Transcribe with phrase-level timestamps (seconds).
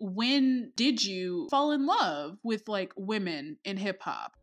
[0.00, 4.36] when did you fall in love with like women in hip hop?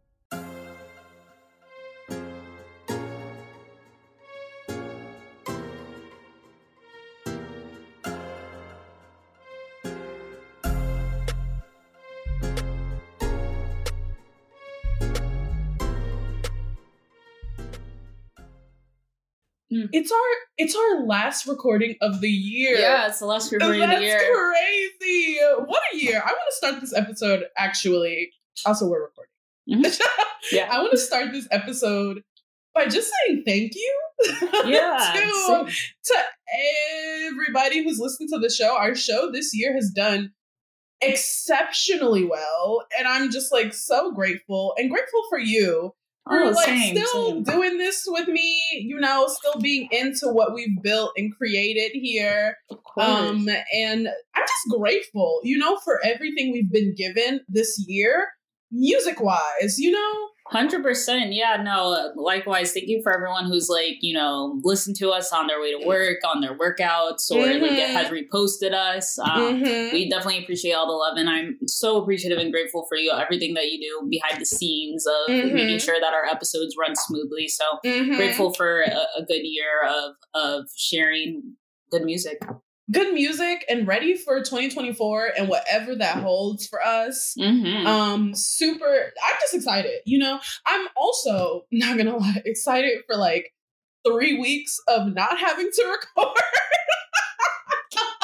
[19.93, 20.17] It's our
[20.57, 22.77] it's our last recording of the year.
[22.77, 24.17] Yeah, it's the last recording of the year.
[24.17, 25.39] That's crazy.
[25.65, 26.21] What a year.
[26.23, 28.31] I want to start this episode actually.
[28.65, 29.31] Also, we're recording.
[29.69, 30.25] Mm-hmm.
[30.55, 30.69] yeah.
[30.71, 32.23] I want to start this episode
[32.73, 34.01] by just saying thank you.
[34.65, 35.13] Yeah.
[35.13, 35.71] to,
[36.05, 36.15] to
[37.27, 38.75] everybody who's listened to the show.
[38.75, 40.31] Our show this year has done
[41.01, 42.85] exceptionally well.
[42.97, 45.93] And I'm just like so grateful and grateful for you
[46.29, 47.43] oh, like same, still same.
[47.43, 52.57] doing this with me, you know, still being into what we've built and created here.
[52.97, 58.27] Um, and I'm just grateful, you know, for everything we've been given this year,
[58.71, 60.27] music wise, you know.
[60.49, 61.61] Hundred percent, yeah.
[61.61, 62.71] No, likewise.
[62.71, 65.85] Thank you for everyone who's like, you know, listened to us on their way to
[65.85, 67.63] work, on their workouts, or mm-hmm.
[67.63, 69.19] like has reposted us.
[69.19, 69.93] Um, mm-hmm.
[69.93, 73.55] We definitely appreciate all the love, and I'm so appreciative and grateful for you, everything
[73.55, 75.53] that you do behind the scenes of mm-hmm.
[75.53, 77.49] making sure that our episodes run smoothly.
[77.49, 78.15] So mm-hmm.
[78.15, 81.55] grateful for a, a good year of of sharing
[81.91, 82.39] good music
[82.91, 87.35] good music and ready for 2024 and whatever that holds for us.
[87.37, 87.85] Mm-hmm.
[87.85, 89.13] Um, super.
[89.23, 89.99] I'm just excited.
[90.05, 93.53] You know, I'm also not gonna lie, excited for like
[94.05, 96.41] three weeks of not having to record.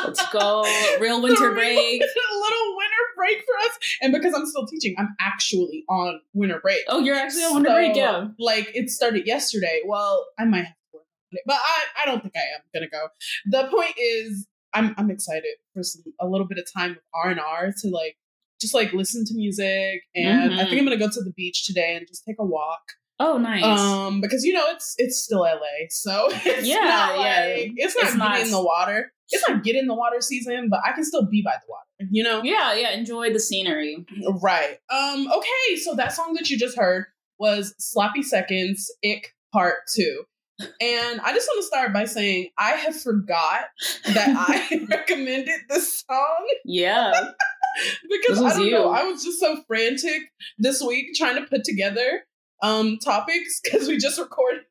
[0.04, 0.64] Let's go.
[1.00, 1.78] Real winter break.
[1.78, 3.80] A little winter break for us.
[4.02, 6.80] And because I'm still teaching, I'm actually on winter break.
[6.88, 8.28] Oh, you're actually on winter so, break, yeah.
[8.38, 9.82] Like it started yesterday.
[9.86, 12.62] Well, I might have to work on it, but I, I don't think I am
[12.74, 13.08] gonna go.
[13.46, 17.32] The point is I'm I'm excited for some, a little bit of time with R
[17.32, 18.18] and R to like
[18.60, 20.60] just like listen to music, and mm-hmm.
[20.60, 20.86] I think I'm mm-hmm.
[20.86, 22.82] gonna go to the beach today and just take a walk.
[23.20, 23.64] Oh, nice.
[23.64, 27.72] Um, because you know it's it's still LA, so it's yeah, not like, yeah.
[27.76, 29.12] It's not it's not in the water.
[29.30, 32.10] It's not get in the water season, but I can still be by the water.
[32.12, 32.44] You know?
[32.44, 32.92] Yeah, yeah.
[32.92, 34.06] Enjoy the scenery.
[34.42, 34.78] Right.
[34.90, 35.32] Um.
[35.32, 35.78] Okay.
[35.78, 37.06] So that song that you just heard
[37.40, 40.24] was "Sloppy Seconds," "Ick" Part Two.
[40.60, 43.66] And I just want to start by saying I have forgot
[44.06, 46.48] that I recommended this song.
[46.64, 47.12] Yeah.
[48.10, 48.72] because I don't you.
[48.72, 50.22] know, I was just so frantic
[50.60, 52.24] this week trying to put together
[52.62, 54.62] um topics because we just recorded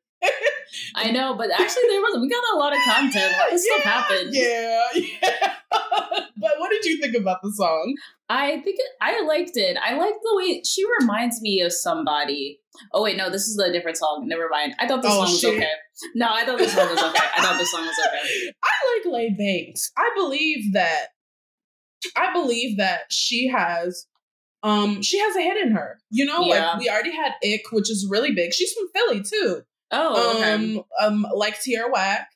[0.95, 3.33] I know, but actually there was we got a lot of content.
[3.35, 4.29] What yeah, stuff happened?
[4.31, 5.53] Yeah, yeah.
[6.37, 7.95] but what did you think about the song?
[8.29, 9.77] I think I liked it.
[9.81, 12.59] I like the way she reminds me of somebody.
[12.91, 14.25] Oh wait, no, this is a different song.
[14.27, 14.75] Never mind.
[14.79, 15.55] I thought this oh, song was shit.
[15.55, 15.69] okay.
[16.15, 17.25] No, I thought this song was okay.
[17.37, 18.51] I thought this song was okay.
[18.63, 19.91] I like Lay Bankz.
[19.97, 21.07] I believe that.
[22.15, 24.07] I believe that she has
[24.61, 25.99] um she has a hit in her.
[26.09, 26.71] You know, yeah.
[26.71, 28.53] like we already had Ick, which is really big.
[28.53, 29.61] She's from Philly too.
[29.93, 30.53] Oh, okay.
[30.53, 32.27] um, um, like Tierra Whack.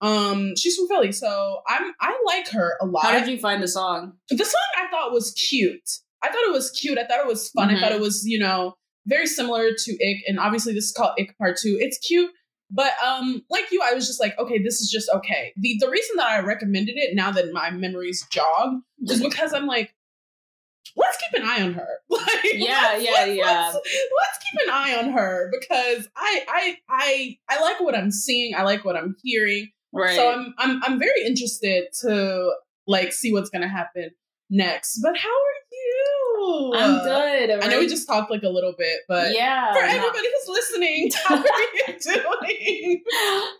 [0.00, 3.04] Um, she's from Philly, so I'm I like her a lot.
[3.04, 4.14] How did you find the song?
[4.28, 5.88] The song I thought was cute.
[6.22, 6.98] I thought it was cute.
[6.98, 7.68] I thought it was fun.
[7.68, 7.76] Mm-hmm.
[7.76, 8.00] I thought mm-hmm.
[8.00, 8.74] it was you know
[9.06, 11.78] very similar to Ick, and obviously this is called Ick Part Two.
[11.80, 12.30] It's cute,
[12.70, 15.52] but um, like you, I was just like, okay, this is just okay.
[15.56, 19.66] The the reason that I recommended it now that my memories jog is because I'm
[19.66, 19.93] like,
[20.96, 21.88] let's keep an eye on her.
[22.10, 23.44] Like, yeah, let's, yeah, let's, yeah.
[23.44, 28.10] Let's, let's, keep an eye on her because I, I, I, I like what I'm
[28.10, 28.54] seeing.
[28.54, 29.70] I like what I'm hearing.
[29.92, 30.14] Right.
[30.14, 32.52] So I'm, I'm, I'm very interested to
[32.86, 34.10] like see what's gonna happen
[34.50, 35.00] next.
[35.02, 35.63] But how are
[36.46, 36.72] you?
[36.74, 37.54] I'm good.
[37.54, 37.64] Right?
[37.64, 41.10] I know we just talked like a little bit, but yeah, for everybody who's listening,
[41.24, 43.04] how are you doing?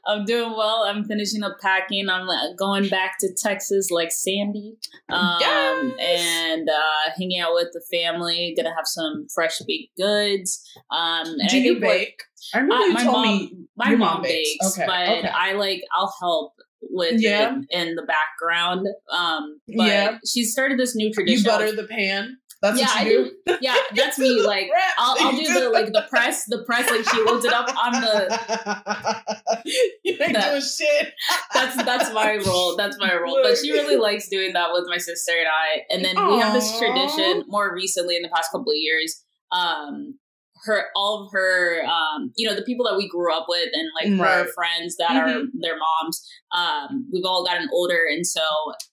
[0.07, 0.85] I'm doing well.
[0.85, 2.09] I'm finishing up packing.
[2.09, 4.77] I'm going back to Texas like Sandy,
[5.09, 5.95] um, yes!
[6.01, 8.55] and uh, hanging out with the family.
[8.57, 10.63] Gonna have some fresh baked goods.
[10.91, 12.23] Um, Do you bake?
[12.53, 15.29] I remember uh, you my told mom, me my mom bakes, bakes okay, but okay.
[15.29, 16.55] I like I'll help
[16.91, 17.57] with yeah.
[17.57, 18.87] it in the background.
[19.11, 20.19] Um, but yeah.
[20.27, 21.45] she started this new tradition.
[21.45, 22.39] You butter the pan.
[22.63, 23.31] That's yeah, I do.
[23.47, 23.57] do.
[23.61, 24.41] Yeah, that's me.
[24.45, 26.91] Like I'll, I'll, do the like the press, the press.
[26.91, 29.63] Like she loads it up on the.
[30.05, 31.13] you ain't doing shit.
[31.55, 32.77] that's that's my role.
[32.77, 33.41] That's my role.
[33.43, 35.83] But she really likes doing that with my sister and I.
[35.91, 36.35] And then Aww.
[36.35, 39.23] we have this tradition more recently in the past couple of years.
[39.53, 40.19] Um,
[40.65, 43.89] her all of her um you know the people that we grew up with and
[44.01, 44.45] like right.
[44.45, 45.39] her friends that mm-hmm.
[45.39, 48.41] are their moms um we've all gotten older and so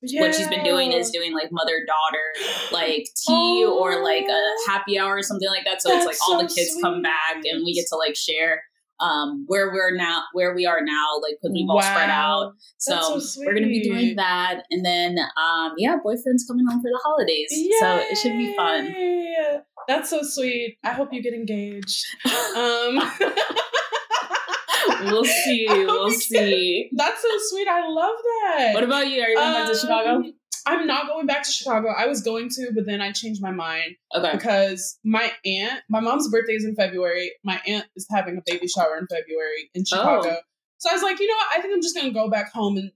[0.02, 0.22] yeah.
[0.22, 3.78] what she's been doing is doing like mother daughter like tea oh.
[3.80, 6.48] or like a happy hour or something like that so That's it's like all so
[6.48, 6.82] the kids sweet.
[6.82, 8.64] come back and we get to like share
[9.02, 12.54] um, where we're now, where we are now, like because we've all spread out.
[12.78, 16.90] So, so we're gonna be doing that, and then um, yeah, boyfriend's coming home for
[16.90, 17.50] the holidays,
[17.80, 18.94] so it should be fun.
[19.88, 20.78] That's so sweet.
[20.84, 22.06] I hope you get engaged.
[22.56, 23.02] Um,
[25.02, 25.66] we'll see.
[25.70, 26.90] We'll see.
[26.96, 27.68] That's so sweet.
[27.68, 28.74] I love that.
[28.74, 29.22] What about you?
[29.22, 30.24] Are you going back to Chicago?
[30.66, 31.90] I'm not going back to Chicago.
[31.98, 34.32] I was going to, but then I changed my mind Okay.
[34.34, 37.32] because my aunt, my mom's birthday is in February.
[37.44, 40.38] My aunt is having a baby shower in February in Chicago.
[40.80, 41.48] So I was like, you know what?
[41.58, 42.92] I think I'm just going to go back home in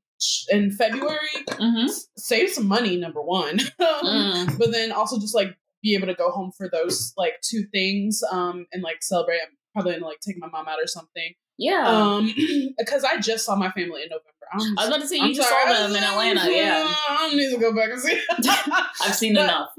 [0.49, 1.19] in February,
[1.49, 1.87] Mm-hmm.
[2.17, 2.95] save some money.
[2.95, 4.57] Number one, Mm.
[4.57, 8.23] but then also just like be able to go home for those like two things,
[8.31, 9.39] um, and like celebrate.
[9.41, 11.33] I'm probably gonna like take my mom out or something.
[11.57, 11.85] Yeah.
[11.87, 12.33] Um,
[12.77, 14.29] because I just saw my family in November.
[14.53, 16.49] I'm, I was about to say you just saw them in Atlanta.
[16.51, 16.87] Yeah.
[17.09, 18.21] I need to go back and see.
[19.03, 19.69] I've seen But- enough.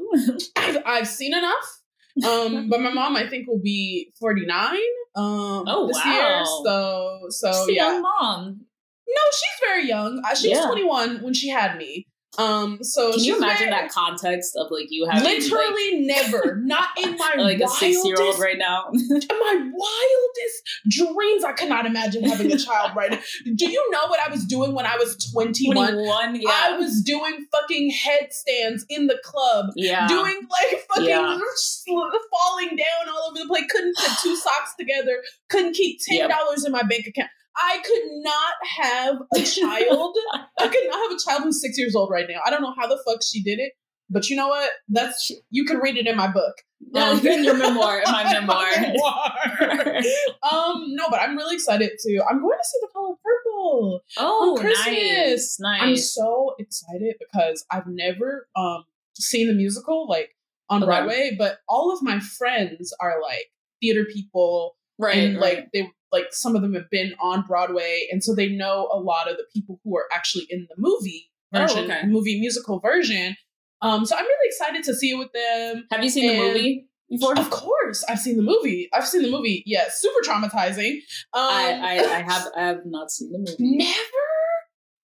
[0.56, 1.80] I've, I've seen enough.
[2.26, 4.74] Um, but my mom, I think, will be 49
[5.16, 6.12] um, Oh, this wow.
[6.12, 6.44] year.
[6.64, 7.92] So, so She's a yeah.
[7.92, 8.60] young mom.
[9.08, 10.22] No, she's very young.
[10.24, 10.66] Uh, she was Yeah.
[10.66, 12.06] 21 when she had me.
[12.38, 16.56] Um, so Can you imagine very- that context of like you having like, Literally never.
[16.56, 18.90] Not in my like a six year old right now?
[18.92, 21.44] In my wildest dreams.
[21.44, 23.18] I cannot imagine having a child right now.
[23.56, 25.74] Do you know what I was doing when I was 21?
[25.92, 26.48] 21, yeah.
[26.52, 30.06] I was doing fucking headstands in the club, yeah.
[30.08, 31.38] doing like fucking Yeah.
[31.86, 33.64] falling down all over the place.
[33.70, 35.22] Couldn't put two socks together.
[35.48, 36.30] Couldn't keep ten Yep.
[36.30, 37.30] dollars in my bank account.
[37.56, 40.17] I could not have a child.
[40.58, 42.41] I could not have a child who's six years old right now.
[42.44, 43.73] I don't know how the fuck she did it,
[44.11, 44.70] but you know what?
[44.88, 46.55] That's you can read it in my book.
[46.94, 48.67] Um, in your memoir, in my memoir.
[48.81, 49.97] memoir.
[50.53, 52.25] um, no, but I'm really excited to.
[52.29, 54.00] I'm going to see the color purple.
[54.19, 55.58] oh, Christmas.
[55.58, 55.82] nice.
[55.82, 60.31] I'm so excited because I've never um seen the musical like
[60.69, 60.87] on Okay.
[60.87, 63.47] Broadway, but all of my friends are like
[63.81, 65.17] theater people right.
[65.17, 65.58] and right.
[65.58, 68.99] like they like some of them have been on Broadway and so they know a
[68.99, 72.03] lot of the people who are actually in the movie Oh, version, okay.
[72.06, 73.37] movie musical version.
[73.82, 75.87] Um so I'm really excited to see it with them.
[75.91, 77.38] Have you seen the movie before?
[77.38, 78.88] Of course, I've seen the movie.
[78.93, 79.62] I've seen the movie.
[79.67, 80.94] Yeah, super traumatizing.
[81.35, 83.76] Um I, I, I have I have not seen the movie.
[83.79, 84.00] never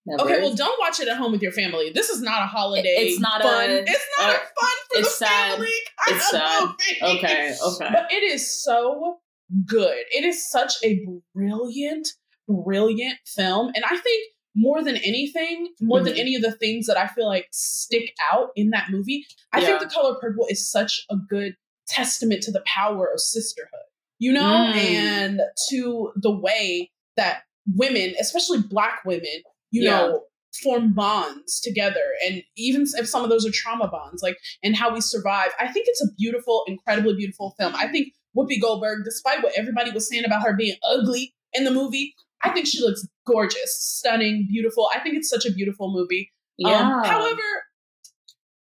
[0.05, 0.23] Never.
[0.25, 1.93] Okay, well, don't watch it at home with your family.
[1.95, 2.89] This is not a holiday.
[2.89, 3.71] It's not fun.
[3.71, 5.51] a- It's not uh, a fun for it's the sad.
[5.53, 5.69] family.
[6.09, 6.63] It's sad.
[6.65, 7.19] movie.
[7.19, 7.89] okay, okay.
[7.93, 9.21] but it is so
[9.67, 10.05] good.
[10.11, 11.05] It is such a
[11.35, 12.09] brilliant,
[12.49, 16.19] brilliant film, and I think more than anything, more than Mhm.
[16.19, 19.81] any of the things that I feel like stick out in that movie, I think
[19.81, 21.57] The Color Purple is such a good
[21.89, 23.87] testament to the power of sisterhood.
[24.19, 24.75] You know, Mm.
[24.77, 25.41] and
[25.71, 27.43] to the way that
[27.75, 29.91] women, especially Black women, you Yeah.
[29.99, 30.27] know,
[30.63, 34.93] form bonds together and even if some of those are trauma bonds like and how
[34.93, 39.43] we survive i think it's a beautiful incredibly beautiful film i think whoopi goldberg despite
[39.43, 43.07] what everybody was saying about her being ugly in the movie i think she looks
[43.27, 46.81] gorgeous stunning beautiful i think it's such a beautiful movie yeah.
[46.81, 47.43] um, however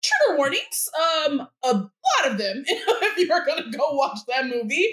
[0.02, 4.88] trigger warnings um a lot of them if you're gonna go watch that movie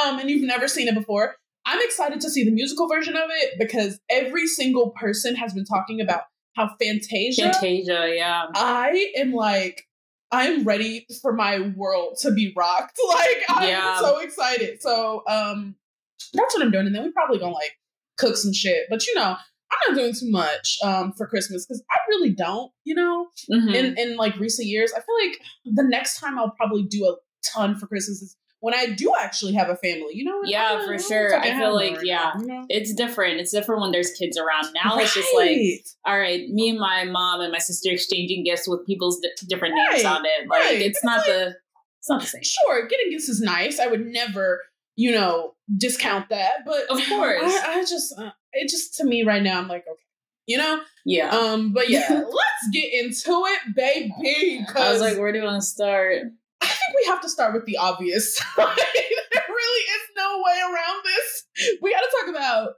[0.00, 1.36] um and you've never seen it before
[1.66, 5.64] i'm excited to see the musical version of it because every single person has been
[5.64, 6.22] talking about
[6.56, 8.46] how fantasia Fantasia, yeah.
[8.54, 9.86] i am like
[10.32, 13.98] i'm ready for my world to be rocked like i'm Yeah.
[14.00, 15.74] so excited so um
[16.34, 17.72] that's what i'm doing and then we probably gonna like
[18.18, 19.34] cook some shit but you know
[19.72, 23.74] i'm not doing too much um for christmas because i really don't you know Mhm.
[23.74, 24.92] in in like recent years.
[24.92, 27.16] I feel like the next time I'll probably do a
[27.54, 30.14] ton for Christmas is when I do actually have a family.
[30.14, 30.40] You know?
[30.44, 31.34] Yeah, I for sure.
[31.38, 32.32] I feel like, yeah.
[32.38, 32.66] you know?
[32.68, 33.40] it's different.
[33.40, 34.72] It's different when there's kids around.
[34.84, 38.68] Now it's just like, all right, me and my mom and my sister exchanging gifts
[38.68, 40.48] with people's di- different names Right, on it.
[40.48, 40.80] Like right.
[40.80, 41.56] it's not the
[41.98, 42.42] it's not the same.
[42.42, 43.78] sure, getting gifts is nice.
[43.78, 44.62] I would never,
[44.96, 46.64] you know, discount that.
[46.64, 47.42] But Of course.
[47.42, 50.00] I, just, uh, it just to me right now, I'm like, okay,
[50.46, 50.80] you know.
[51.04, 51.28] Yeah.
[51.28, 54.64] Um, but yeah, let's get into it, baby.
[54.74, 56.24] I was like, where do you want to start?
[56.62, 58.38] I think we have to start with the obvious.
[58.56, 61.78] there really is no way around this.
[61.82, 62.70] We got to talk about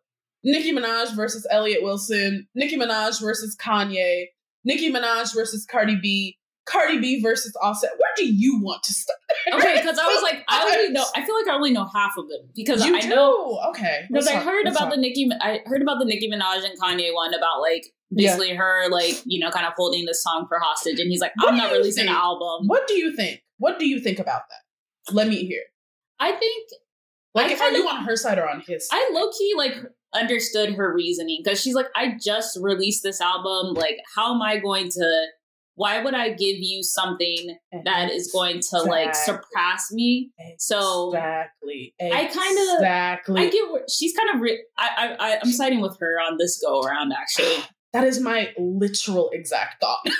[0.45, 4.27] Nicki Minaj versus Elliott Wilson, Nicki Minaj versus Kanye,
[4.65, 7.91] Nicki Minaj versus Cardi B, Cardi B versus Offset.
[7.91, 9.19] Where do you want to start?
[9.53, 11.05] Okay, because I was like, I only know.
[11.17, 13.09] I feel like I only know half of them because you I do?
[13.09, 14.05] know Okay.
[14.09, 15.29] because I heard about the Nicki.
[15.41, 18.28] I heard about the Nicki Minaj and Kanye one about like Yeah.
[18.37, 21.33] basically her like you know kind of holding this song for hostage, and he's like,
[21.40, 22.11] I'm not releasing think?
[22.16, 22.66] an album.
[22.69, 23.42] What do you think?
[23.59, 25.14] What do you think about that?
[25.14, 25.62] Let me hear.
[26.21, 26.69] I think
[27.35, 28.87] Like, I if are kinda- you on her side or on his?
[28.88, 28.97] Side?
[28.97, 29.75] I low key like
[30.14, 33.75] understood her reasoning because she's like, I just released this album.
[33.75, 35.26] Like, how am I going to
[35.75, 40.31] why would I give you something that is going to like surpass me?
[40.59, 43.40] So exactly, I kinda- exactly.
[43.42, 44.40] I get she's kind of.
[44.42, 47.12] Re- I I I'm siding with her on this go around.
[47.12, 50.00] Actually, that is my literal exact thought.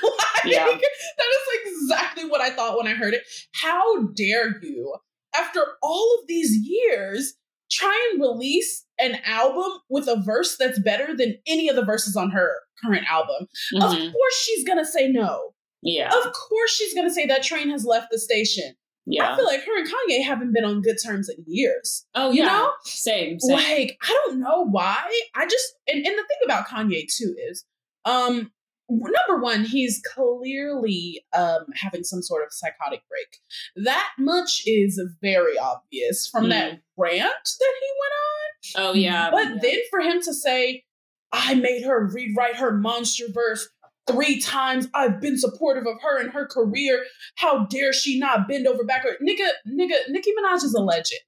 [0.45, 0.67] Like, Yeah.
[0.67, 3.23] that is exactly what I thought when I heard it.
[3.55, 4.93] How dare you,
[5.37, 7.35] after all of these years,
[7.71, 12.17] try and release an album with a verse that's better than any of the verses
[12.17, 12.51] on her
[12.85, 13.47] current album?
[13.77, 14.13] Of Mhm.
[14.13, 15.55] course, she's gonna say no.
[15.83, 18.75] yeah, Of course, she's gonna say that train has left the station.
[19.07, 19.33] Yeah.
[19.33, 22.07] I feel like her and Kanye haven't been on good terms in years.
[22.15, 22.73] Oh you yeah, know?
[22.85, 23.57] same, same.
[23.57, 25.03] Like, I don't know why.
[25.35, 27.65] I just and, and the thing about Kanye too is
[28.05, 28.51] um
[28.91, 33.85] number one, he's clearly um having some sort of psychotic break.
[33.87, 38.91] That much is very obvious from that rant that he went on.
[38.91, 39.59] oh yeah, But yeah.
[39.63, 40.85] then for him to say,
[41.33, 43.69] I made her rewrite her monster verse
[44.07, 44.89] three times.
[44.95, 47.05] I've been supportive of her and her career.
[47.37, 49.17] How dare she not bend over backward?
[49.23, 51.21] Nigga, nigga, Nicki Minaj is a legend.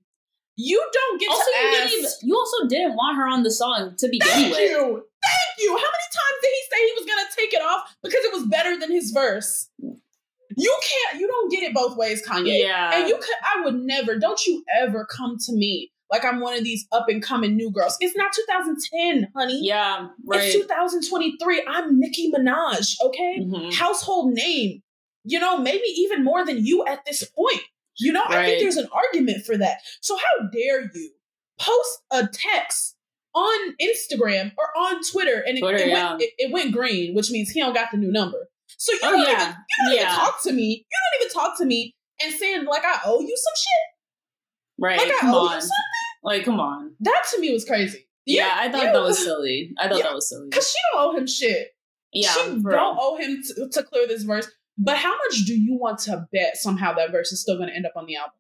[0.56, 1.90] You don't get also to you ask.
[1.90, 4.60] didn't even, you also didn't want her on the song to begin Thank with.
[4.60, 4.78] you.
[4.80, 5.68] Thank you.
[5.70, 8.46] How many times did he say he was gonna take it off because it was
[8.46, 9.68] better than his verse?
[10.56, 12.62] You can't, you don't get it both ways, Kanye.
[12.62, 16.40] Yeah, And you could I would never, don't you ever come to me like I'm
[16.40, 17.96] one of these up and coming new girls.
[18.00, 19.60] It's not 2010, honey.
[19.66, 20.42] yeah, right.
[20.42, 21.64] It's 2023.
[21.66, 23.40] I'm Nicki Minaj, okay?
[23.40, 23.74] Mhm.
[23.74, 24.80] Household name.
[25.24, 27.62] You know, maybe even more than you at this point.
[27.98, 29.78] You know, I think there's an argument for that.
[30.02, 31.10] So how dare you
[31.58, 32.94] post a text
[33.34, 36.10] on Instagram or on Twitter and it, Twitter, it yeah.
[36.10, 38.48] went it, it went green, which means he don't got the new number.
[38.78, 40.86] So you Oh don't even yeah, you don't even yeah, talk to me.
[40.88, 43.84] You don't even talk to me and saying like I owe you some shit.
[44.78, 44.98] right.
[44.98, 45.70] Like I owe you something.
[46.24, 46.94] Like come on.
[47.00, 48.06] That to me was crazy.
[48.26, 49.72] Yeah, I thought that was silly.
[49.78, 50.04] I thought Yeah.
[50.04, 50.48] that was silly.
[50.50, 51.68] Cause she don't owe him shit.
[52.12, 52.96] Yeah, she don't real.
[52.98, 54.48] owe him to, to clear this verse.
[54.78, 57.74] But how much do you want to bet somehow that verse is still going to
[57.76, 58.32] end up on the album?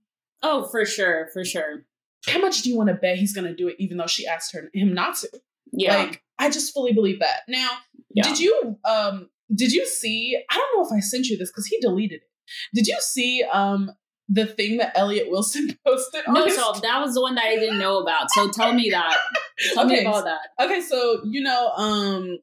[0.42, 1.84] Oh, for sure, for sure.
[2.26, 4.26] How much do you want to bet he's going to do it, even though she
[4.26, 5.28] asked her him not to?
[5.72, 7.40] Yeah, Like, I just fully believe that.
[7.48, 7.68] Now,
[8.14, 8.22] yeah.
[8.24, 10.38] did you um did you see?
[10.50, 12.28] I don't know if I sent you this because he deleted it.
[12.74, 13.90] Did you see um
[14.28, 16.22] the thing that Elliott Wilson posted?
[16.26, 18.30] on no, his- so that was the one that I didn't know about.
[18.30, 19.16] So tell me that.
[19.74, 20.40] Tell me Okay, about that.
[20.64, 22.38] Okay, so you know, um,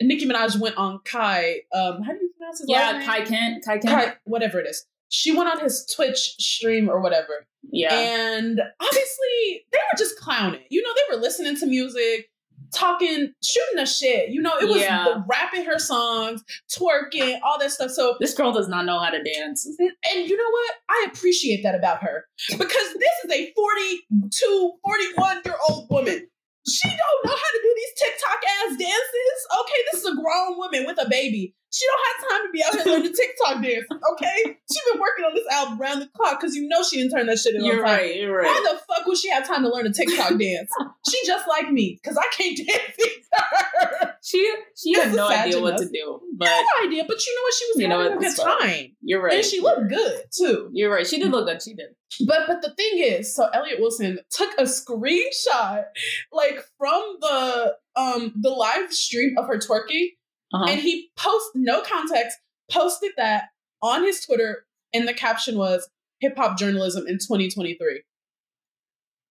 [0.00, 1.56] Nicki Minaj went on Kai.
[1.74, 3.06] Um, how do you pronounce his Yeah, last name?
[3.06, 3.64] Kai Kent.
[3.64, 3.84] Kai Kent.
[4.06, 4.86] Kai, whatever it is.
[5.08, 7.94] She went on his Twitch stream or whatever, yeah.
[7.94, 10.62] and obviously they were just clowning.
[10.70, 12.30] You know, they were listening to music,
[12.74, 14.30] talking, shooting the shit.
[14.30, 15.22] You know, it was Yeah.
[15.28, 16.42] rapping her songs,
[16.76, 17.90] twerking, all that stuff.
[17.90, 19.66] So, this girl does not know how to dance.
[19.66, 20.72] and you know what?
[20.88, 26.26] I appreciate that about her because this is a 42, 41 year old woman.
[26.68, 29.60] She don't know how to do these TikTok ass dances.
[29.60, 31.54] Okay, this is a grown woman with a baby.
[31.76, 33.84] She don't have time to be out here learning TikTok dance.
[34.12, 37.12] Okay, she been working on this album round the clock because you know she didn't
[37.12, 37.60] turn that shit in.
[37.60, 37.84] on You're time.
[37.84, 38.16] right.
[38.16, 38.46] You're right.
[38.46, 40.70] Why the fuck would she have time to learn a TikTok dance?
[41.10, 44.14] She just like me because I can't dance either.
[44.22, 47.54] She she had no idea what to do, but no idea, but you know what?
[47.54, 48.26] She was You know having what?
[48.26, 48.58] a good fine.
[48.68, 49.34] time, you're right.
[49.34, 50.70] and she looked good too.
[50.72, 51.06] You're right.
[51.06, 51.62] She did look good.
[51.62, 51.86] She did.
[52.26, 55.84] But but the thing is, so Elliott Wilson took a screenshot
[56.32, 60.08] like from the um the live stream of her twerking,
[60.56, 60.72] Uh-huh.
[60.72, 62.38] and he post no context
[62.70, 63.44] posted that
[63.82, 65.88] on his Twitter, and the caption was
[66.20, 68.02] "Hip hop journalism in 2023."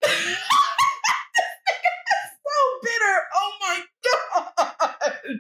[0.05, 0.11] so
[2.83, 3.15] bitter.
[3.35, 5.39] Oh my god.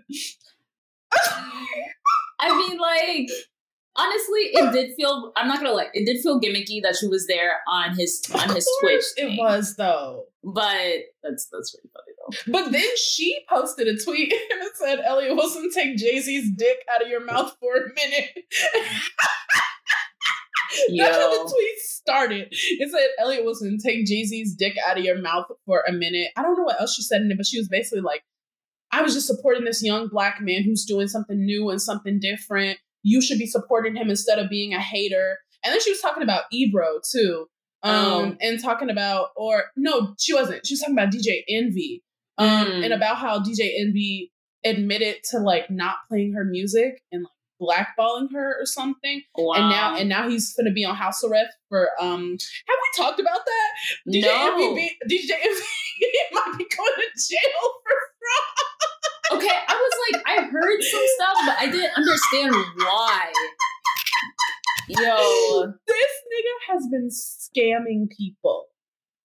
[2.39, 3.29] I mean, like,
[3.95, 5.31] honestly, it did feel.
[5.35, 5.89] I'm not gonna lie.
[5.93, 8.93] It did feel gimmicky that she was there on his on his Twitch.
[8.93, 10.25] course It was though.
[10.43, 12.51] but that's that's pretty funny though.
[12.51, 16.77] But then she posted a tweet and it said, Elliott Wilson, take Jay Z's dick
[16.93, 18.29] out of your mouth for a minute.
[20.97, 22.47] That's how the tweet started.
[22.51, 26.31] It said, Elliott Wilson, take Jay Z's dick out of your mouth for a minute.
[26.35, 28.23] I don't know what else she said in it, but she was basically like,
[28.91, 32.79] I was just supporting this young black man who's doing something new and something different.
[33.07, 35.37] You should be supporting him instead of being a hater.
[35.63, 37.45] And then she was talking about Ebro too.
[37.83, 38.35] Um, Oh.
[38.41, 40.65] and talking about, or no, she wasn't.
[40.65, 42.03] She was talking about DJ Envy.
[42.39, 42.83] Um, Mm.
[42.85, 44.31] and about how DJ Envy
[44.65, 47.31] admitted to like not playing her music and like
[47.61, 49.21] blackballing her or something.
[49.37, 49.53] Wow.
[49.55, 52.31] And now and now he's gonna be on house arrest for um
[52.67, 53.69] have we talked about that?
[54.11, 54.69] DJ no.
[54.69, 55.63] Envy be, DJ Envy
[56.33, 58.94] might be going to jail for fraud.
[59.31, 63.31] Okay, I was like, I heard some stuff, but I didn't understand why.
[64.87, 65.73] Yo.
[65.87, 68.65] This nigga has been scamming people.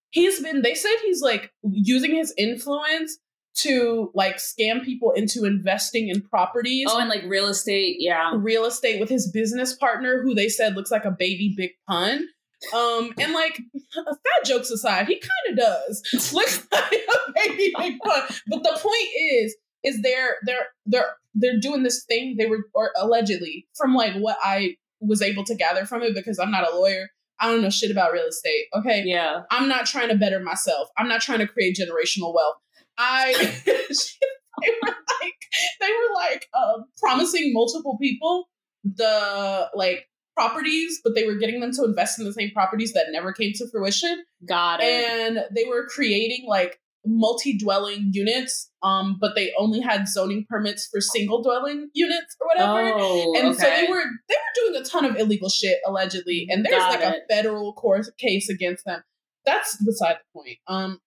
[0.09, 3.17] He's been they said he's like using his influence
[3.53, 6.87] to like scam people into investing in properties.
[6.89, 8.33] Oh, and like real estate, yeah.
[8.35, 12.27] Real estate with his business partner, who they said looks like a baby big pun.
[12.75, 13.59] Um, and like
[13.93, 18.23] fat jokes aside, he kind of does look like a baby big pun.
[18.47, 22.91] But the point is, is they're they're they're they're doing this thing they were or
[22.97, 26.75] allegedly from like what I was able to gather from it because I'm not a
[26.75, 27.09] lawyer.
[27.39, 28.65] I don't know shit about real estate.
[28.75, 29.03] Okay.
[29.05, 29.41] Yeah.
[29.49, 30.89] I'm not trying to better myself.
[30.97, 32.55] I'm not trying to create generational wealth.
[32.97, 33.33] I
[33.65, 35.33] they were like
[35.79, 38.47] they were like uh, promising multiple people
[38.83, 43.07] the like properties, but they were getting them to invest in the same properties that
[43.11, 44.23] never came to fruition.
[44.45, 44.85] Got it.
[44.85, 51.01] And they were creating like multi-dwelling units um but they only had zoning permits for
[51.01, 53.57] single dwelling units or whatever oh, and okay.
[53.57, 56.99] so they were they were doing a ton of illegal shit allegedly and there's Got
[56.99, 57.23] like it.
[57.29, 59.01] a federal court case against them
[59.45, 60.99] that's beside the point um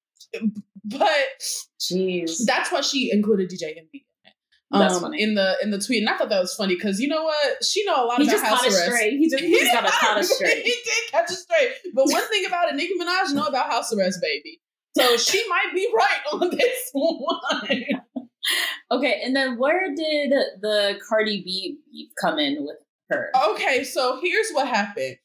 [0.84, 1.08] but
[1.80, 2.44] Jeez.
[2.46, 4.34] that's why she included DJ Envy in it.
[4.72, 5.22] That's Um, funny.
[5.22, 7.64] in the in the tweet, and I thought that was funny because you know what?
[7.64, 8.84] She know a lot He about just house caught arrest.
[8.84, 9.12] straight.
[9.18, 11.70] He just, he just got us caught us he did catch us straight.
[11.94, 14.60] But one thing about it, Nicki Minaj know about house arrest, baby.
[14.96, 17.84] So she might be right on this one.
[18.90, 22.76] Okay, and then where did the Cardi B beef come in with
[23.10, 23.30] her?
[23.50, 25.16] Okay, so here's what happened.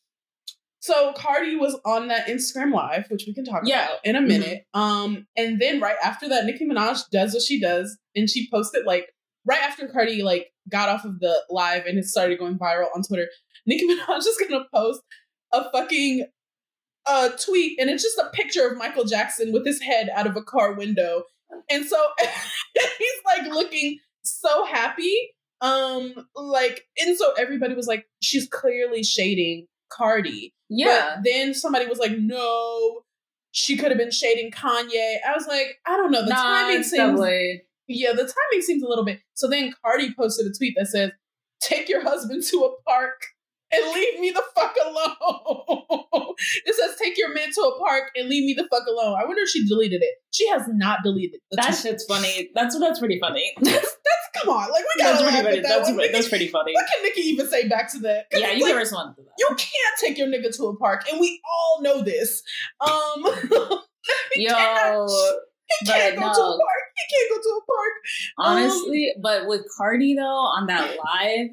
[0.81, 3.85] So Cardi was on that Instagram live, which we can talk Yeah.
[3.87, 4.63] about in a minute.
[4.73, 8.85] Um, and then right after that, Nicki Minaj does what she does, and she posted
[8.85, 9.09] like
[9.45, 13.03] right after Cardi like got off of the live and it started going viral on
[13.03, 13.27] Twitter.
[13.65, 15.01] Nicki Minaj is gonna post
[15.51, 16.25] a fucking
[17.09, 20.37] uh tweet, and it's just a picture of Michael Jackson with his head out of
[20.37, 21.23] a car window,
[21.69, 25.15] and so he's like looking so happy
[25.61, 30.53] um like and so everybody was like she's clearly shading cardi.
[30.69, 31.15] Yeah.
[31.15, 33.01] but then somebody was like no
[33.51, 35.17] she could have been shading kanye.
[35.27, 36.23] I was like i don't know.
[36.23, 39.19] The nah, timing seems definitely- yeah the timing seems a little bit.
[39.33, 41.11] So then cardi posted a tweet that says
[41.61, 43.21] take your husband to a park
[43.71, 46.33] and leave me the fuck alone.
[46.65, 49.17] it says take your man to a park and leave me the fuck alone.
[49.21, 50.15] I wonder if she deleted it.
[50.31, 52.49] She has not deleted the That shit's funny.
[52.55, 53.51] That's that's pretty funny.
[53.61, 53.95] That's
[54.43, 55.57] come on, like we that's gotta pretty laugh funny.
[55.57, 56.71] at that That's, pretty- Nicki- that's pretty funny.
[56.73, 58.25] What can Nicki even say back to that?
[58.31, 59.31] Yeah, you like, can respond to that.
[59.37, 62.41] you can't take your nigga to a park, and we all know this.
[62.79, 63.23] Um,
[64.35, 65.09] Yo, cannot-
[65.79, 66.83] he can't go to a park.
[66.95, 67.93] He can't go to a park.
[68.37, 71.47] honestly, but with Cardi though on that live,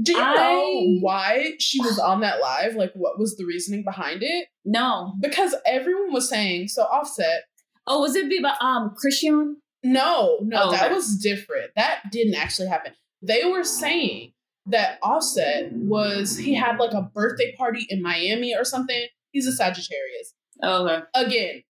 [0.00, 2.74] Do you I- know why she was on that live?
[2.76, 4.48] Like, what was the reasoning behind it?
[4.64, 5.14] no.
[5.20, 6.82] Because everyone was saying so.
[6.82, 7.44] Offset.
[7.86, 9.56] Oh, was it about um Christian?
[9.82, 10.94] No, no, Oh, that okay.
[10.94, 11.70] was different.
[11.76, 12.92] That didn't actually happen.
[13.22, 14.32] They were saying
[14.66, 19.06] that Offset was he had like a birthday party in Miami or something.
[19.32, 20.34] He's a Sagittarius.
[20.62, 21.02] Oh, okay.
[21.14, 21.62] Again,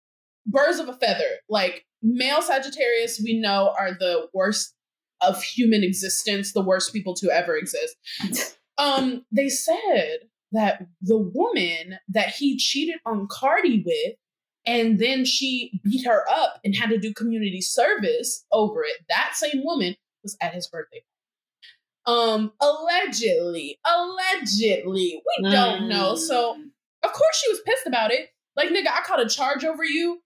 [0.47, 1.29] birds of a feather.
[1.49, 4.75] Like male Sagittarius, we know are the worst
[5.21, 7.97] of human existence, the worst people to ever exist.
[8.79, 10.19] Um, they said
[10.53, 14.15] that the woman that he cheated on Cardi with,
[14.65, 18.97] and then she beat her up and had to do community service over it.
[19.09, 21.03] That same woman was at his birthday.
[22.07, 26.15] Um, allegedly, allegedly, we don't know.
[26.15, 26.71] So Mm.
[27.03, 28.31] of course she was pissed about it.
[28.57, 30.23] Like, nigga, I caught a charge over you.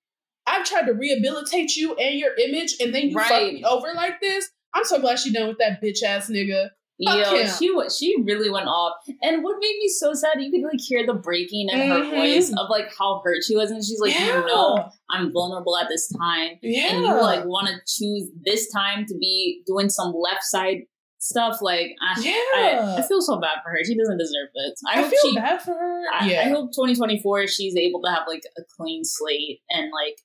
[0.47, 4.21] I've tried to rehabilitate you and your image, and then you fuck me over like
[4.21, 4.51] this.
[4.75, 6.69] I'm so glad she done with that bitch ass nigga.
[7.05, 7.49] Fuck Yo, him.
[7.59, 8.93] she she really went off.
[9.23, 12.11] And what made me so sad, you could like hear the breaking in her Mhm.
[12.11, 14.41] voice of like how hurt she was, and she's like, Yeah.
[14.41, 16.95] you know, I'm vulnerable at this time, Yeah.
[16.95, 20.83] and you like want to choose this time to be doing some left side
[21.19, 21.61] stuff.
[21.61, 22.95] Like, I, Yeah.
[22.95, 23.79] I, I feel so bad for her.
[23.85, 24.75] She doesn't deserve it.
[24.89, 25.35] I, I, feel she.
[25.35, 26.03] bad for her.
[26.13, 26.41] I, yeah.
[26.43, 30.19] I hope 2024 she's able to have like a clean slate and like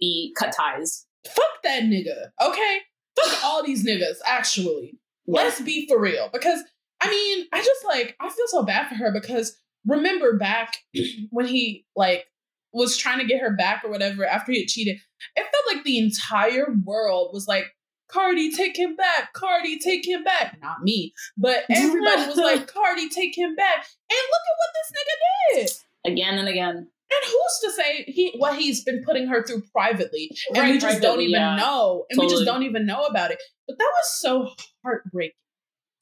[0.00, 1.06] be cut ties.
[1.28, 2.28] Fuck that nigga.
[2.42, 2.78] Okay?
[3.16, 4.98] Fuck all these niggas, actually.
[5.26, 6.28] Let's be for real.
[6.32, 6.60] Because
[7.00, 10.76] I mean, I just like I feel so bad for her because remember back
[11.30, 12.26] when he like
[12.72, 14.98] was trying to get her back or whatever after he had cheated,
[15.36, 17.66] it felt like the entire world was like,
[18.08, 19.32] Cardi, take him back.
[19.32, 20.58] Cardi, take him back.
[20.60, 23.86] Not me, but everybody was like, Cardi, take him back.
[24.10, 25.66] And look at what this nigga
[26.04, 26.12] did.
[26.12, 26.88] Again and again.
[27.14, 30.78] And who's to say he what he's been putting her through privately, and Right, we
[30.78, 31.56] just don't even yeah.
[31.56, 33.38] know, and we just don't even know about it.
[33.68, 34.50] But that was so
[34.84, 35.34] heartbreaking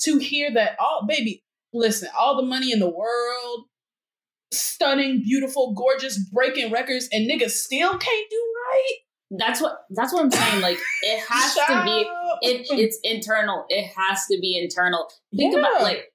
[0.03, 0.77] to hear that.
[0.79, 3.67] All baby, listen, all the money in the world,
[4.53, 8.95] stunning, beautiful, gorgeous, breaking records, and niggas still can't do right.
[9.39, 10.63] That's what that's what I'm saying.
[10.63, 12.09] Like it has to be
[12.43, 13.65] it it's internal.
[13.69, 15.09] It has to be internal.
[15.37, 16.13] Think about like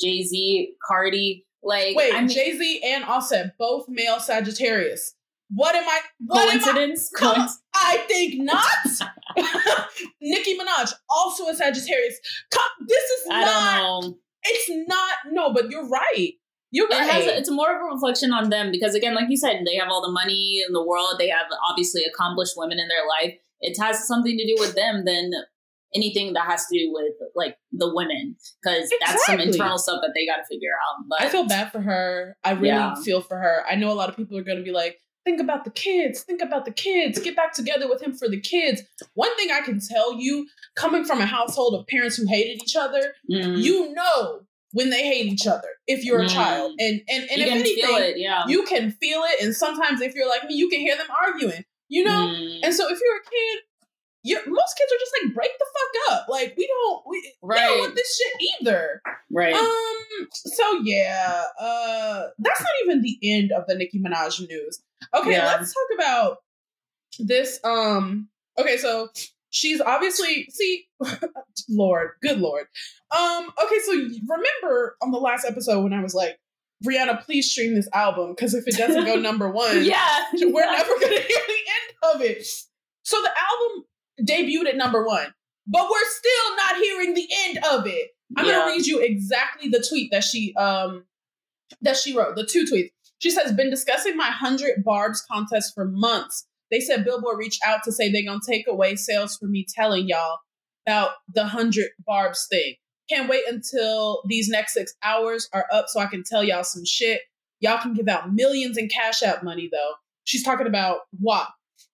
[0.00, 1.46] Jay Z, Cardi.
[1.62, 5.14] Like Wait, I mean, Jay Z and Offset, both male Sagittarius.
[5.52, 6.00] What am I?
[6.26, 7.10] What Coincidence?
[7.20, 8.64] Am I, Coinc- I think not.
[10.22, 12.18] Nicki Minaj, also a Sagittarius.
[12.52, 13.80] Co- This is I not.
[13.80, 14.18] don't know.
[14.44, 15.14] It's not.
[15.32, 16.32] No, but you're right.
[16.70, 17.10] You're It right.
[17.10, 19.88] has it's more of a reflection on them because again, like you said, they have
[19.90, 21.16] all the money in the world.
[21.18, 23.34] They have obviously accomplished women in their life.
[23.60, 25.32] It has something to do with them than
[25.94, 30.12] anything that has to do with like the women because that's some internal stuff that
[30.14, 31.04] they got to figure out.
[31.08, 32.36] But I feel bad for her.
[32.44, 32.94] I really Yeah.
[33.04, 33.64] feel for her.
[33.68, 36.22] I know a lot of people are going to be like, think about the kids,
[36.22, 38.82] think about the kids, get back together with him for the kids.
[39.14, 42.74] One thing I can tell you, coming from a household of parents who hated each
[42.76, 44.40] other, mm, you know
[44.72, 46.34] when they hate each other if you're a Mm.
[46.34, 46.72] child.
[46.78, 48.18] And and, and you if anything, feel it.
[48.18, 48.44] Yeah.
[48.46, 49.42] you can feel it.
[49.44, 52.28] And sometimes if you're like me, you can hear them arguing, you know?
[52.28, 53.62] Mm, And so if you're a kid,
[54.22, 56.28] you most kids are just like, break the fuck up.
[56.28, 57.78] Like, we don't, we, we don't right.
[57.78, 59.00] want this shit either.
[59.30, 59.54] right.
[59.54, 60.28] Um.
[60.32, 61.44] So yeah.
[61.58, 62.26] Uh.
[62.38, 64.82] That's not even the end of the Nicki Minaj news.
[65.14, 65.32] Okay.
[65.32, 65.46] Yeah.
[65.46, 66.38] Let's talk about
[67.18, 67.60] this.
[67.64, 68.28] Um.
[68.58, 68.76] Okay.
[68.76, 69.08] So
[69.50, 70.86] she's obviously see.
[71.68, 72.66] Lord, good Lord.
[73.16, 73.50] Um.
[73.64, 73.78] Okay.
[73.86, 76.38] So remember on the last episode when I was like,
[76.84, 80.24] Rihanna, please stream this album because if it doesn't go number one, yeah.
[80.34, 82.46] we're never gonna hear the end of it.
[83.02, 83.84] So the album
[84.24, 85.32] debuted at number one,
[85.66, 88.10] but we're still not hearing the end of it.
[88.36, 88.52] I'm Yeah.
[88.52, 91.06] gonna read you exactly the tweet that she um
[91.82, 92.36] that she wrote.
[92.36, 92.90] The two tweets.
[93.18, 96.46] She says, "Been discussing my hundred Barbz contest for months.
[96.70, 100.08] They said Billboard reached out to say they're gonna take away sales for me telling
[100.08, 100.38] y'all
[100.86, 102.74] about the hundred Barbz thing.
[103.08, 106.84] Can't wait until these next six hours are up so I can tell y'all some
[106.84, 107.20] shit.
[107.58, 109.92] Y'all can give out millions in Cash App money though.
[110.24, 111.48] She's talking about WAP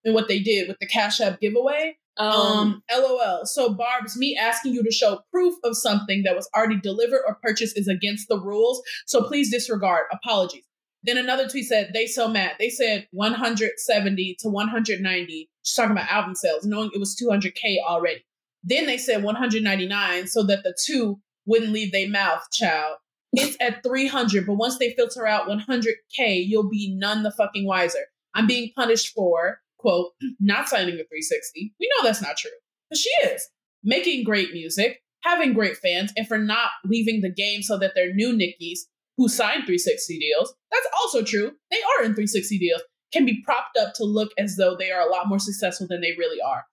[0.04, 1.96] and what they did with the Cash App giveaway.
[2.18, 3.44] Um, Um, LOL.
[3.44, 7.38] So, Barbz, me asking you to show proof of something that was already delivered or
[7.42, 8.82] purchased is against the rules.
[9.06, 10.04] So please disregard.
[10.12, 10.64] Apologies.
[11.02, 12.52] Then another tweet said, they so mad.
[12.58, 15.50] They said 170 to 190.
[15.62, 18.24] She's talking about album sales, knowing it was 200K already.
[18.64, 22.96] Then they said 199 so that the two wouldn't leave their mouth, child.
[23.32, 28.06] It's at 300, but once they filter out 100K, you'll be none the fucking wiser.
[28.34, 31.74] I'm being punished for, quote, not signing a 360.
[31.80, 32.50] We know that's not true.
[32.90, 33.42] But she is.
[33.84, 38.14] Making great music, having great fans, and for not leaving the game so that they're
[38.14, 38.80] new Nickies
[39.16, 40.54] who signed 360 deals.
[40.70, 41.52] That's also true.
[41.70, 42.82] They are in 360 deals.
[43.12, 46.00] Can be propped up to look as though they are a lot more successful than
[46.00, 46.64] they really are.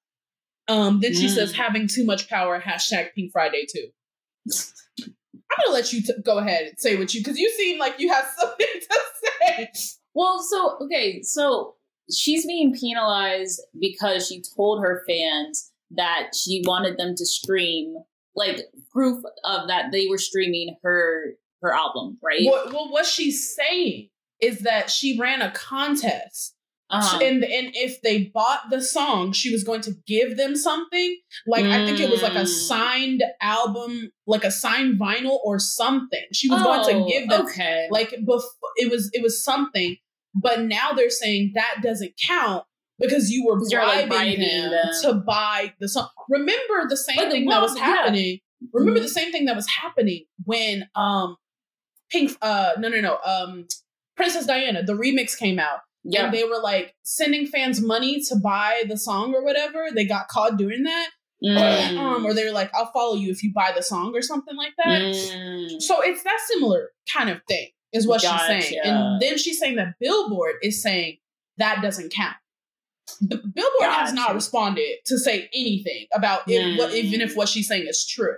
[0.68, 1.36] Um, then she Mm.
[1.36, 3.88] says, having too much power, hashtag Pink Friday 2.
[5.06, 8.00] I'm gonna let you t- go ahead and say what you, because you seem like
[8.00, 9.00] you have something to
[9.48, 9.72] say.
[10.14, 11.76] Well, so okay, so
[12.12, 17.96] she's being penalized because she told her fans that she wanted them to stream
[18.36, 18.62] like
[18.92, 22.46] proof of that they were streaming her her album, right?
[22.46, 24.10] What, well, what she's saying
[24.42, 26.56] is that she ran a contest,
[26.90, 27.20] Uh-huh.
[27.24, 31.18] and and if they bought the song, she was going to give them something.
[31.48, 32.48] Like I think it was like a Mm.
[32.68, 36.26] signed album, like a signed vinyl or something.
[36.34, 37.88] She was going Oh, to give them Okay.
[37.92, 38.72] like before.
[38.78, 39.96] It was it was something,
[40.34, 42.66] but now they're saying that doesn't count.
[43.00, 46.08] Because you were you're, like, bribing, bribing them, to buy the song.
[46.30, 47.84] Remember the same the- thing well, that was yeah.
[47.86, 48.40] happening.
[48.72, 49.04] Remember Mhm.
[49.04, 51.36] the same thing that was happening when um
[52.12, 53.68] Pink uh no no no um
[54.16, 56.26] Princess Diana the remix came out yeah.
[56.26, 60.28] and they were like sending fans money to buy the song or whatever they got
[60.28, 61.10] caught doing that
[61.44, 61.98] Mm.
[61.98, 64.56] um or they were like I'll follow you if you buy the song or something
[64.56, 65.82] like that Mm.
[65.82, 69.76] so it's that similar kind of thing is what she's saying and then she's saying
[69.76, 71.18] that Billboard is saying
[71.58, 72.36] that doesn't count
[73.22, 76.96] B- Billboard has not responded to say anything about if, what, Mm.
[76.96, 78.36] even if what she's saying is true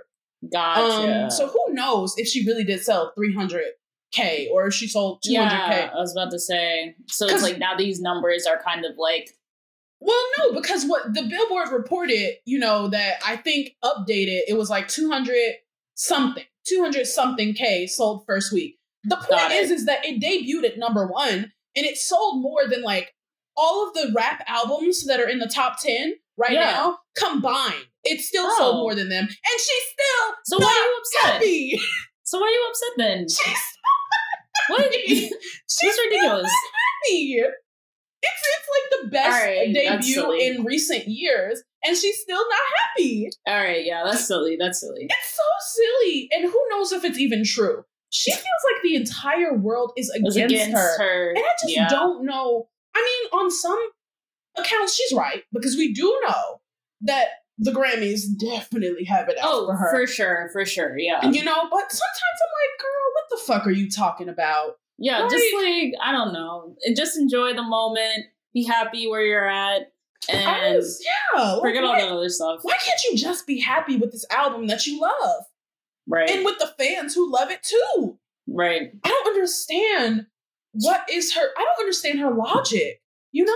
[0.52, 1.24] Gotcha.
[1.24, 5.30] um, so who knows if she really did sell 300k or if she sold 200k?
[5.32, 6.94] yeah, I was about to say.
[7.08, 9.30] So it's like now these numbers are kind of like
[10.00, 14.68] Well, no, because what the Billboard reported, you know, that I think updated, it was
[14.68, 15.34] like 200
[15.94, 18.78] something, 200 something K sold first week.
[19.08, 22.82] The point is, is, that it debuted at number one and it sold more than
[22.82, 23.12] like
[23.56, 26.60] all of the rap albums that are in the top 10 right Yeah.
[26.72, 27.86] now combined.
[28.04, 28.78] It still sold Oh.
[28.78, 29.24] more than them.
[29.24, 31.32] And she's still So why are you upset?
[31.34, 31.80] happy.
[32.24, 33.26] So why are you upset then?
[33.28, 33.62] She's
[34.68, 34.92] What?
[35.06, 35.30] she's
[35.82, 36.50] That's ridiculous.
[36.50, 37.42] happy.
[38.22, 43.30] It's it's like the best right, debut in recent years, and she's still not happy.
[43.46, 44.56] All right, yeah, that's silly.
[44.58, 45.04] That's silly.
[45.08, 45.42] It's so
[45.82, 47.84] silly, and who knows if it's even true.
[48.10, 48.42] She feels
[48.72, 50.98] like the entire world is was against, her.
[50.98, 51.30] her.
[51.30, 51.88] and I just yeah.
[51.88, 52.68] don't know.
[52.94, 53.00] I
[53.32, 53.78] mean, on some
[54.56, 56.60] accounts, she's right because we do know
[57.02, 57.26] that
[57.58, 59.90] the Grammys definitely have it out Oh, for her.
[59.90, 60.98] for sure, for sure.
[60.98, 64.28] Yeah, And you know, but sometimes I'm like, girl, what the fuck are you talking
[64.28, 64.78] about?
[64.98, 65.22] yeah.
[65.22, 65.30] Right.
[65.30, 68.26] Just like I don't know, just enjoy the moment.
[68.54, 69.92] be happy where you're at,
[70.30, 72.60] and was, yeah, like, forget all why, that other stuff.
[72.62, 75.42] why can't you just be happy with this album that you love
[76.08, 78.18] Right, and with the fans who love it too?
[78.48, 78.90] right.
[79.04, 80.26] I don't understand
[80.72, 81.40] what is her.
[81.56, 83.00] I don't understand her logic.
[83.32, 83.52] You know,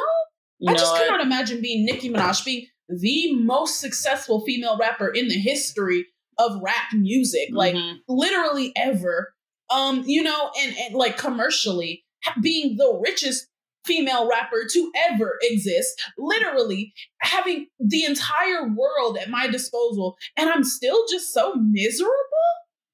[0.59, 1.07] You I know just what?
[1.07, 6.07] cannot imagine being Nicki Minaj, being the most successful female rapper in the history
[6.39, 7.99] of rap music, like Mhm.
[8.09, 9.33] literally ever.
[9.71, 12.05] Um, you know, and, and like commercially
[12.43, 13.47] being the richest
[13.91, 20.65] female rapper to ever exist, literally having the entire world at my disposal, and I'm
[20.65, 22.15] still just so miserable.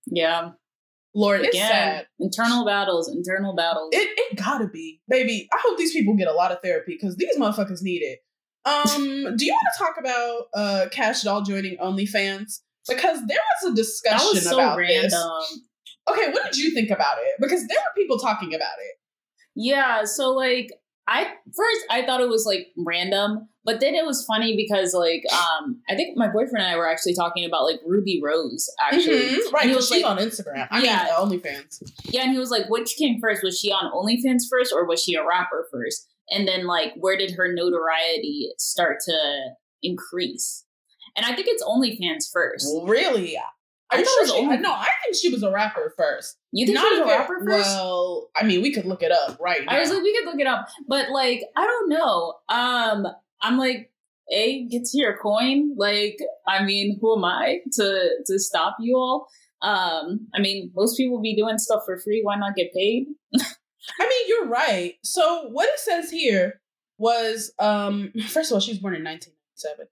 [0.06, 0.50] yeah.
[1.14, 2.06] Lord, it's Again, sad.
[2.20, 3.88] internal battles, internal battles.
[3.92, 5.48] It it gotta be, baby.
[5.50, 8.18] I hope these people get a lot of therapy because these motherfuckers need it.
[8.66, 12.60] Um, do you want to talk about uh Kash Doll joining OnlyFans?
[12.86, 15.04] Because there was a that discussion was so about random.
[15.10, 15.60] this.
[16.10, 17.40] Okay, what did you think about it?
[17.40, 18.96] Because there were people talking about it.
[19.54, 20.70] Yeah, so like
[21.08, 21.24] I
[21.56, 25.80] first I thought it was like random, but then it was funny because like um
[25.88, 29.20] I think my boyfriend and I were actually talking about like Rubi Rose actually.
[29.36, 29.62] Mhm, right?
[29.62, 30.66] And he was she's like, on Instagram.
[30.70, 31.04] I Yeah.
[31.20, 31.82] mean, OnlyFans.
[32.06, 33.42] yeah, and he was like, which came first?
[33.44, 36.08] Was she on OnlyFans first or was she a rapper first?
[36.30, 39.50] And then like where did her notoriety start to
[39.82, 40.64] increase?
[41.16, 42.66] And I think it's OnlyFans first.
[42.84, 43.36] Really?
[43.90, 46.36] I thought sure it was she, only- no, I think she was a rapper first.
[46.52, 47.68] You think Not she was a if it- rapper first?
[47.68, 49.72] Well, I mean, we could look it up right now.
[49.72, 52.34] I was like, we could look it up, but like, I don't know.
[52.48, 53.06] Um,
[53.40, 53.92] I'm like,
[54.32, 55.74] a get to your coin.
[55.76, 56.18] Like,
[56.48, 59.28] I mean, who am I to to stop you all?
[59.62, 62.22] Um, I mean, most people be doing stuff for free.
[62.24, 63.06] Why not get paid?
[63.34, 64.94] I mean, you're right.
[65.04, 66.60] So what it says here
[66.98, 69.86] was, um, first of all, she was born in 1997.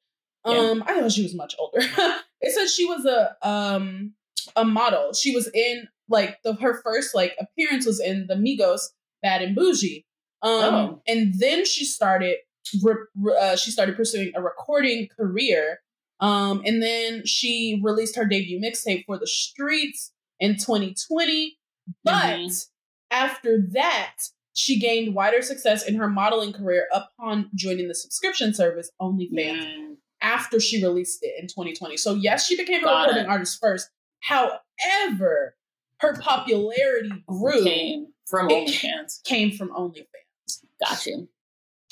[0.45, 1.79] Um, I thought she was much older.
[2.41, 4.13] it says she was a um
[4.57, 5.13] a model.
[5.15, 8.81] She was in like the her first like appearance was in the Migos
[9.23, 10.05] Bad and Boujee.
[10.43, 11.03] Um, Oh.
[11.07, 12.37] and then she started
[12.83, 15.81] re- re- uh, she started pursuing a recording career.
[16.21, 21.57] Um, and then she released her debut mixtape for the streets in 2020.
[22.05, 22.67] But Mhm.
[23.11, 24.17] after that,
[24.53, 29.84] she gained wider success in her modeling career upon joining the subscription service OnlyFans Mm,
[30.25, 31.97] after she released it in 2020.
[31.99, 33.29] So yes, she became a recording it.
[33.29, 33.89] artist first.
[34.21, 35.57] However,
[36.01, 39.23] her popularity grew came from OnlyFans.
[39.25, 40.65] came from OnlyFans.
[40.85, 41.11] Gotcha.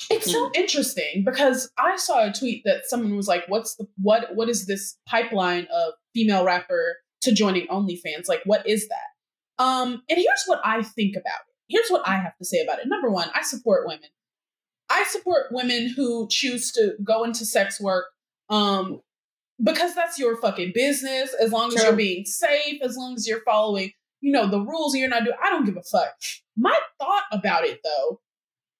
[0.09, 0.51] It's so Hmm.
[0.55, 4.35] interesting because I saw a tweet that someone was like, "What's the what?
[4.35, 8.27] What is this pipeline of female rapper to joining OnlyFans?
[8.27, 11.55] Like, what is that?" Um, and here's what I think about it.
[11.69, 12.87] Here's what I have to say about it.
[12.87, 14.09] Number one, I support women.
[14.89, 18.07] I support women who choose to go into sex work,
[18.49, 19.01] um,
[19.63, 21.33] because that's your fucking business.
[21.41, 21.83] As long as True.
[21.85, 25.23] you're being safe, as long as you're following, you know, the rules, and you're not
[25.23, 25.37] doing.
[25.43, 26.13] I don't give a fuck.
[26.57, 28.19] My thought about it though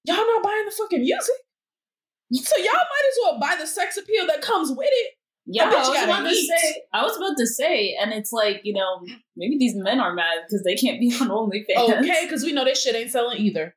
[0.05, 1.35] y'all not buying the fucking music.
[2.33, 5.13] So y'all might as well buy the sex appeal that comes with it.
[5.45, 6.83] Yeah, I bitch was about to say.
[6.93, 10.39] I was about to say, and it's like you know, maybe these men are mad
[10.47, 11.99] because they can't be on OnlyFans.
[11.99, 13.75] Okay, because we know that shit ain't selling either.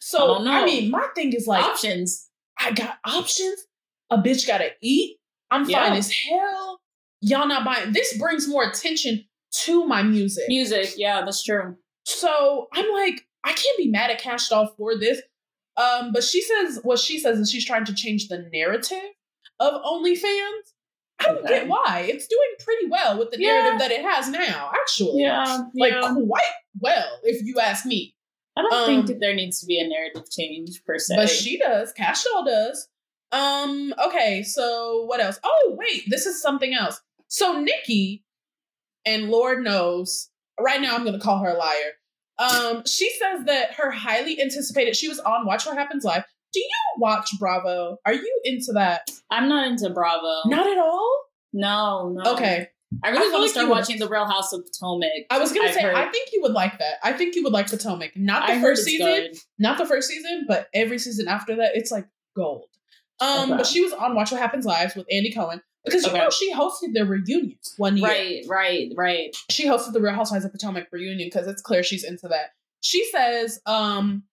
[0.00, 0.62] So I.
[0.62, 2.28] I mean, my thing is like, options.
[2.58, 3.64] I got options.
[4.10, 5.18] A bitch gotta eat.
[5.50, 5.88] I'm Yeah.
[5.88, 6.80] fine as hell.
[7.20, 7.92] Y'all not buying.
[7.92, 9.24] This brings more attention
[9.64, 10.44] to my music.
[10.48, 11.76] Music, yeah, that's true.
[12.04, 15.20] So I'm like, I can't be mad at Kash Doll for this.
[15.76, 19.10] Um, but she says what she says is she's trying to change the narrative
[19.60, 20.72] of OnlyFans.
[21.20, 21.48] I don't Okay.
[21.60, 22.06] get why.
[22.08, 23.52] It's doing pretty well with the Yeah.
[23.60, 25.22] narrative that it has now, actually.
[25.22, 26.12] Yeah, Like yeah.
[26.26, 26.42] quite
[26.80, 28.14] well, if you ask me.
[28.56, 31.16] I don't um, think that there needs to be a narrative change per se.
[31.16, 31.92] But she does.
[31.92, 32.88] Kash Doll does.
[33.34, 35.38] Um, okay, so what else?
[35.42, 37.00] Oh, wait, this is something else.
[37.28, 38.24] So Nicki,
[39.04, 41.92] and Lord knows, right now I'm gonna call her a liar.
[42.38, 46.24] Um, she says that her highly anticipated she was on Watch What Happens Live.
[46.52, 46.68] Do you
[46.98, 47.98] watch Bravo?
[48.06, 49.08] Are you into that?
[49.30, 50.48] I'm not into Bravo.
[50.48, 51.20] Not at all?
[51.52, 52.32] no, no.
[52.34, 52.68] Okay.
[53.02, 55.08] I I really feel want to start you would- watching The Real House of Potomac.
[55.30, 56.94] I was gonna I've say heard- I think you would like that.
[57.02, 58.12] I think you would like Potomac.
[58.16, 59.06] Not the I first season.
[59.06, 59.36] good.
[59.58, 62.66] not the first season, but every season after that, it's like gold.
[63.20, 63.56] Um, Okay.
[63.58, 66.18] but she was on Watch What Happens Live with Andy Cohen because you Okay.
[66.18, 68.06] know she hosted their reunion one year.
[68.08, 69.36] Right, right, right.
[69.50, 72.50] She hosted the Real Housewives of Potomac reunion because it's clear she's into that.
[72.80, 74.24] She says, um,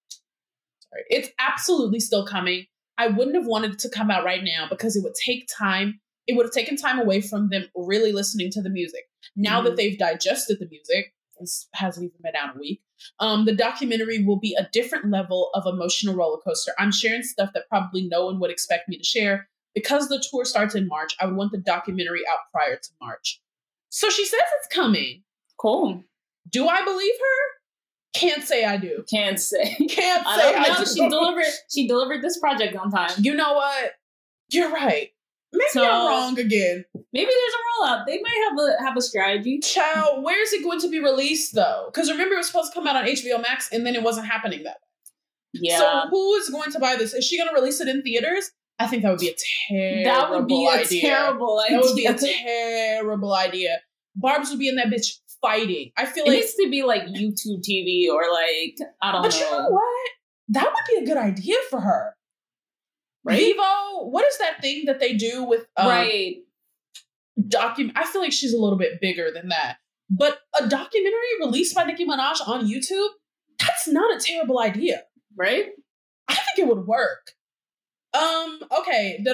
[0.80, 2.66] sorry, it's absolutely still coming.
[2.98, 6.00] I wouldn't have wanted it to come out right now because it would take time.
[6.28, 9.06] It would have taken time away from them really listening to the music.
[9.36, 9.76] Now that Mhm.
[9.78, 12.82] they've digested the music, this hasn't even been out a week.
[13.20, 16.72] Um, the documentary will be a different level of emotional roller coaster.
[16.80, 19.50] I'm sharing stuff that probably no one would expect me to share.
[19.74, 23.42] Because the tour starts in March, I would want the documentary out prior to March.
[23.90, 25.24] So she says it's coming.
[25.58, 26.04] Cool.
[26.50, 28.20] Do I believe her?
[28.20, 29.06] Can't say I do.
[29.10, 29.76] Can't say.
[29.90, 30.86] Can't I say don't I, do.
[30.86, 31.54] She delivered.
[31.74, 33.12] She delivered this project on time.
[33.20, 33.94] You know what?
[34.50, 35.12] You're right.
[35.54, 36.86] Maybe So- I'm wrong again.
[37.14, 38.06] Maybe there's a rollout.
[38.08, 39.60] They might have a have a strategy.
[39.60, 41.90] Child, where is it going to be released though?
[41.92, 44.28] Because remember, it was supposed to come out on HBO Max, and then it wasn't
[44.28, 44.88] happening that way.
[45.54, 47.14] Yeah, So who is going to buy this?
[47.14, 48.52] Is she going to release it in theaters?
[48.80, 49.36] I think that would be a
[49.70, 50.04] terrible.
[50.06, 51.02] that would be a idea.
[51.02, 51.78] terrible idea.
[51.78, 52.14] That would be a
[52.98, 53.78] terrible idea.
[54.24, 55.92] Barbz would be in that bitch fighting.
[55.98, 59.32] I feel it like, needs to be like YouTube TV or like I don't but
[59.32, 59.38] know.
[59.38, 60.10] you know what?
[60.50, 62.16] That would be a good idea for her.
[63.24, 63.56] Right?
[63.56, 66.38] Vevo, what is that thing that they do with um, right.
[67.48, 67.98] document?
[67.98, 69.78] I feel like she's a little bit bigger than that.
[70.10, 73.10] But a documentary released by Nicki Minaj on YouTube,
[73.60, 75.04] that's not a terrible idea.
[75.38, 75.68] Right.
[76.28, 77.32] I think it would work.
[78.14, 79.22] Um, okay.
[79.24, 79.32] Da.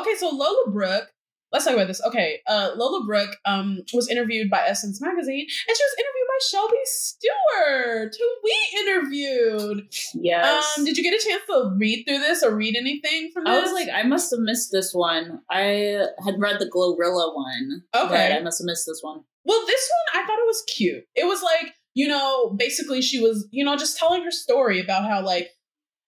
[0.00, 1.10] Okay, so Lola Brooke,
[1.52, 2.04] let's talk about this.
[2.04, 6.76] Okay, uh Lola Brooke um was interviewed by Essence Magazine and she was interviewed Shelby
[6.84, 9.88] Stewart, who we interviewed.
[10.14, 10.74] Yes.
[10.78, 13.52] Um, did you get a chance to read through this or read anything from this?
[13.54, 15.40] I was like, I must have missed this one.
[15.50, 17.82] I had read the Glorilla one.
[17.92, 18.36] but Okay.
[18.36, 19.20] I must have missed this one.
[19.44, 21.04] Well, this one I thought it was cute.
[21.14, 25.04] It was like, you know, basically she was, you know, just telling her story about
[25.08, 25.50] how like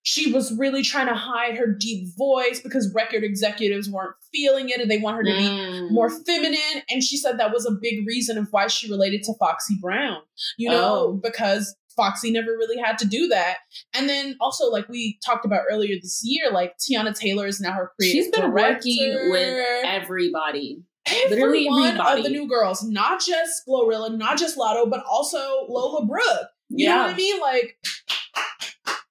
[0.03, 4.81] she was really trying to hide her deep voice because record executives weren't feeling it
[4.81, 5.91] and they want her to be Mm.
[5.91, 6.83] more feminine.
[6.91, 10.23] And she said that was a big reason of why she related to Foxy Brown,
[10.57, 11.21] you know, Oh.
[11.23, 13.59] because Foxy never really had to do that.
[13.93, 17.73] And then also, like we talked about earlier this year, like Teyana Taylor is now
[17.73, 20.83] her creative She's been working with everybody.
[21.29, 26.07] literally one of the new girls, not just Glorilla, not just Latto, but also Lola
[26.07, 26.49] Brooke.
[26.71, 27.03] You know Yeah.
[27.07, 27.41] what I mean?
[27.41, 27.77] Like,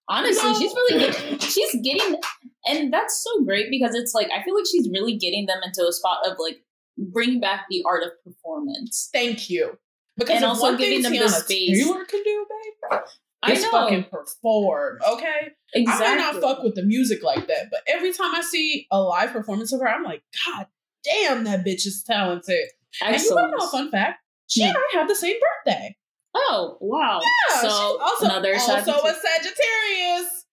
[0.10, 0.60] Honestly, No.
[0.60, 1.42] she's really good.
[1.42, 2.20] She's getting,
[2.66, 5.86] and that's so great because it's like I feel like she's really getting them into
[5.88, 6.64] a spot of like
[6.98, 9.10] bringing back the art of performance.
[9.14, 9.78] thank you.
[10.18, 11.86] Because And also giving them the space.
[11.86, 12.46] Taylor can do,
[12.92, 13.00] babe,
[13.42, 15.00] I know fucking perform.
[15.08, 16.06] Okay, exactly.
[16.06, 19.02] I might not fuck with the music like that, but every time I see a
[19.02, 20.68] live performance of her, I'm like, God
[21.06, 22.68] damn, that bitch is talented.
[23.02, 24.20] And you want to know a fun fact?
[24.48, 24.70] She hmm.
[24.70, 25.96] and I have the same birthday.
[26.36, 27.22] Oh wow!
[27.22, 29.04] Yeah, so also another also Sagittarius.
[29.04, 30.46] a Sagittarius.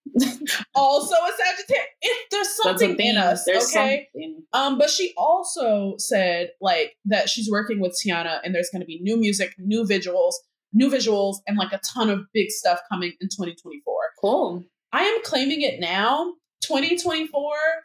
[0.75, 1.89] also a Sagittarius.
[2.01, 4.09] If there's something in us, There's okay.
[4.15, 4.43] something.
[4.53, 8.87] Um, but she also said like that she's working with Teyana, and there's going to
[8.87, 10.35] be new music, new visuals,
[10.73, 13.95] new visuals, and like a ton of big stuff coming in 2024.
[14.21, 14.65] Cool.
[14.93, 16.33] I am claiming it now.
[16.63, 17.31] 2024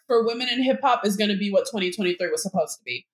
[0.08, 3.06] for women in hip hop is going to be what 2023 was supposed to be.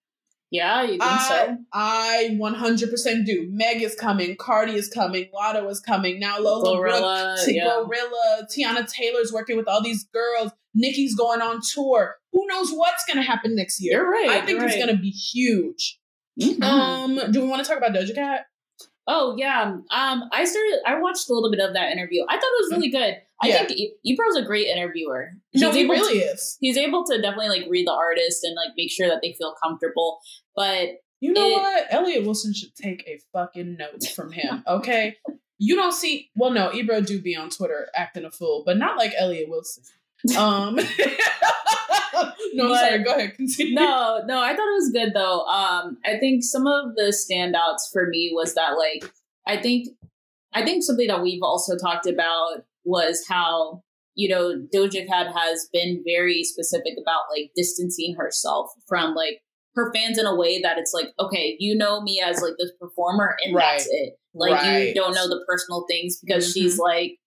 [0.49, 1.57] Yeah, you think I, so?
[1.73, 3.47] I 100% do.
[3.51, 6.19] Meg is coming, Cardi is coming, Latto is coming.
[6.19, 7.65] Now Lola Brooke yeah.
[7.65, 10.51] Glorilla, Teyana Taylor's working with all these girls.
[10.73, 12.15] Nicki's going on tour.
[12.31, 14.01] Who knows what's going to happen next year?
[14.01, 14.29] You're right.
[14.29, 14.85] I think it's right.
[14.85, 15.99] going to be huge.
[16.39, 16.63] Mhm.
[16.63, 18.45] Um, do we want to talk about Doja Cat?
[19.07, 19.63] Oh yeah.
[19.63, 20.79] Um, I started.
[20.85, 22.23] I watched a little bit of that interview.
[22.29, 23.15] I thought it was really good.
[23.41, 23.65] I Yeah.
[23.65, 25.31] think Ebro's a great interviewer.
[25.53, 26.57] no, He's he able to- really is.
[26.59, 29.53] he's able to definitely like read the artist and like make sure that they feel
[29.63, 30.19] comfortable.
[30.55, 31.85] But You know It- what?
[31.89, 35.15] Elliott Wilson should take a fucking note from him, okay?
[35.59, 38.97] you don't see, well, no, Ebro do be on Twitter acting a fool, but not
[38.97, 39.83] like Elliott Wilson.
[40.37, 40.75] Um,
[42.53, 43.03] no, I'm But- sorry.
[43.03, 43.35] Go ahead.
[43.35, 43.73] Continue.
[43.75, 45.41] no, no, I thought it was good though.
[45.45, 49.11] Um, I think some of the standouts for me was that like
[49.45, 49.87] I think
[50.53, 53.81] I think something that we've also talked about was how
[54.15, 59.41] you know Doja Cat has been very specific about like distancing herself from like
[59.75, 62.71] her fans in a way that it's like okay you know me as like this
[62.79, 63.73] performer and Right.
[63.77, 64.87] that's it like Right.
[64.89, 66.53] you don't know the personal things because Mhm.
[66.53, 67.17] she's like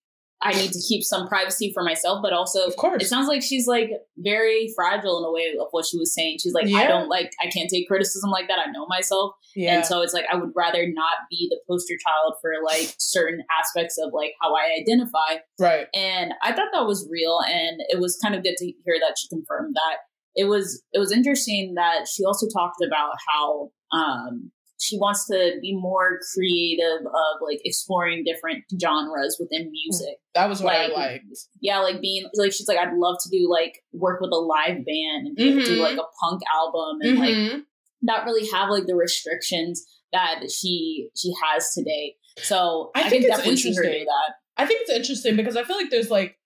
[0.42, 3.02] I need to keep some privacy for myself but also Of course.
[3.02, 6.38] it sounds like she's like very fragile in a way of what she was saying.
[6.42, 8.58] She's like, I don't like, I can't take criticism like that.
[8.58, 9.34] I know myself.
[9.54, 9.76] yeah.
[9.76, 13.42] And so it's like, I would rather not be the poster child for like certain
[13.60, 15.40] aspects of like how I identify.
[15.58, 15.86] right.
[15.94, 17.38] And I thought that was real.
[17.46, 19.98] And it was kind of good to hear that she confirmed that.
[20.36, 25.58] It was, it was interesting that she also talked about how, um, she wants to
[25.60, 30.94] be more creative of like exploring different genres within music That was what like, I
[30.94, 31.24] liked.
[31.60, 34.84] yeah, like being like she's like I'd love to do like work with a live
[34.84, 37.62] band and be able to do like a punk album and like Mhm.
[38.02, 42.16] not really have like the restrictions that she she has today.
[42.38, 44.06] So I I, think can it's definitely see her do interesting.
[44.06, 44.34] that.
[44.62, 46.36] I think it's interesting because I feel like there's like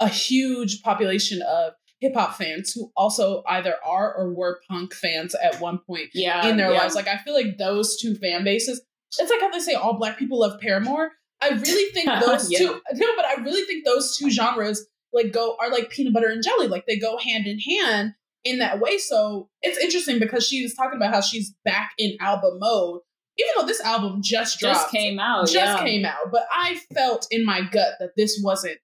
[0.00, 1.72] a huge population of
[2.02, 6.48] hip hop fans who also either are or were punk fans at one point Yeah,
[6.48, 6.80] in their yeah.
[6.80, 6.96] lives.
[6.96, 8.82] Like I feel like those two fan bases.
[9.18, 11.12] It's like how they say all black people love Paramore.
[11.40, 12.58] I really think those Yeah.
[12.58, 12.80] two.
[12.94, 16.42] No, but I really think those two genres like go are like peanut butter and
[16.42, 16.66] jelly.
[16.66, 18.98] Like they go hand in hand in that way.
[18.98, 23.00] So it's interesting because she was talking about how she's back in album mode
[23.38, 25.82] even though this album just dropped, just came out, just yeah.
[25.82, 28.76] came out, but I felt in my gut that this wasn't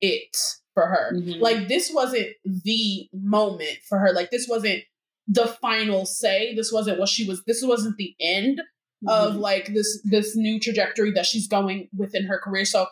[0.00, 0.36] it
[0.74, 1.12] for her.
[1.14, 1.40] Mhm.
[1.40, 4.12] Like this wasn't the moment for her.
[4.12, 4.82] Like this wasn't
[5.26, 6.54] the final say.
[6.54, 7.42] This wasn't what she was.
[7.46, 8.60] This wasn't the end
[9.08, 9.38] of Mhm.
[9.40, 12.64] like this this new trajectory that she's going within her career.
[12.64, 12.86] So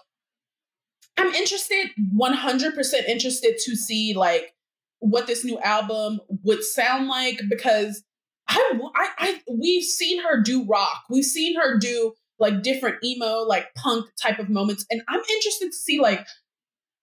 [1.16, 4.54] I'm interested, 100% interested to see like
[5.00, 8.02] what this new album would sound like because
[8.48, 11.02] I, I, I we've seen her do rock.
[11.10, 15.66] We've seen her do like different emo, like punk type of moments, and I'm interested
[15.66, 16.26] to see like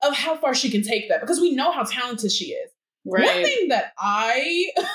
[0.02, 2.72] of how far she can take that because we know how talented she is.
[3.04, 4.86] One thing that I that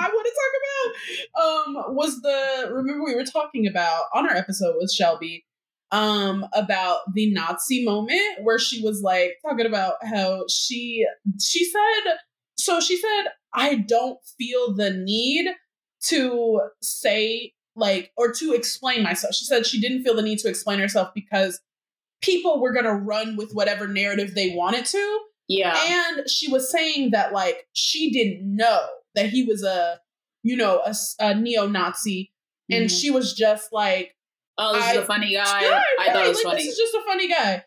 [0.00, 4.36] I want to talk about um was the remember we were talking about on our
[4.36, 5.44] episode with Shelby
[5.90, 11.06] um about the Nazi moment where she was like talking about how she
[11.40, 12.14] she said
[12.56, 15.52] so she said I don't feel the need
[16.08, 19.34] to say like or to explain myself.
[19.34, 21.60] She said she didn't feel the need to explain herself because
[22.24, 25.18] people were going to run with whatever narrative they wanted to
[25.48, 25.76] Yeah.
[26.16, 30.00] and she was saying that like she didn't know that he was a
[30.42, 30.82] you know
[31.20, 32.32] a neo-nazi
[32.70, 33.00] and Mhm.
[33.00, 34.16] she was just like
[34.58, 35.62] oh, this I- is a funny guy.
[35.62, 36.62] "Yeah, I thought right, it was like, funny.
[36.64, 37.64] this is just a funny guy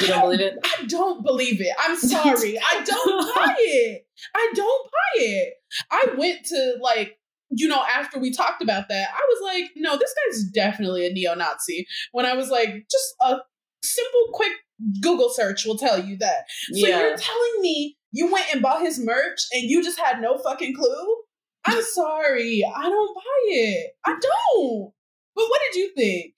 [0.00, 0.54] you don't believe it?
[0.64, 5.54] i don't believe it i'm sorry i don't buy it i don't buy it
[5.90, 7.17] i went to like
[7.50, 11.12] you know after we talked about that i was like no this guy's definitely a
[11.12, 13.36] neo-nazi when i was like just a
[13.82, 14.52] simple quick
[15.00, 17.00] google search will tell you that So yeah.
[17.00, 20.74] you're telling me you went and bought his merch and you just had no fucking
[20.74, 21.16] clue?
[21.64, 22.62] I'm sorry.
[22.64, 23.90] I don't buy it.
[24.04, 24.92] I don't.
[25.34, 26.34] But what did you think?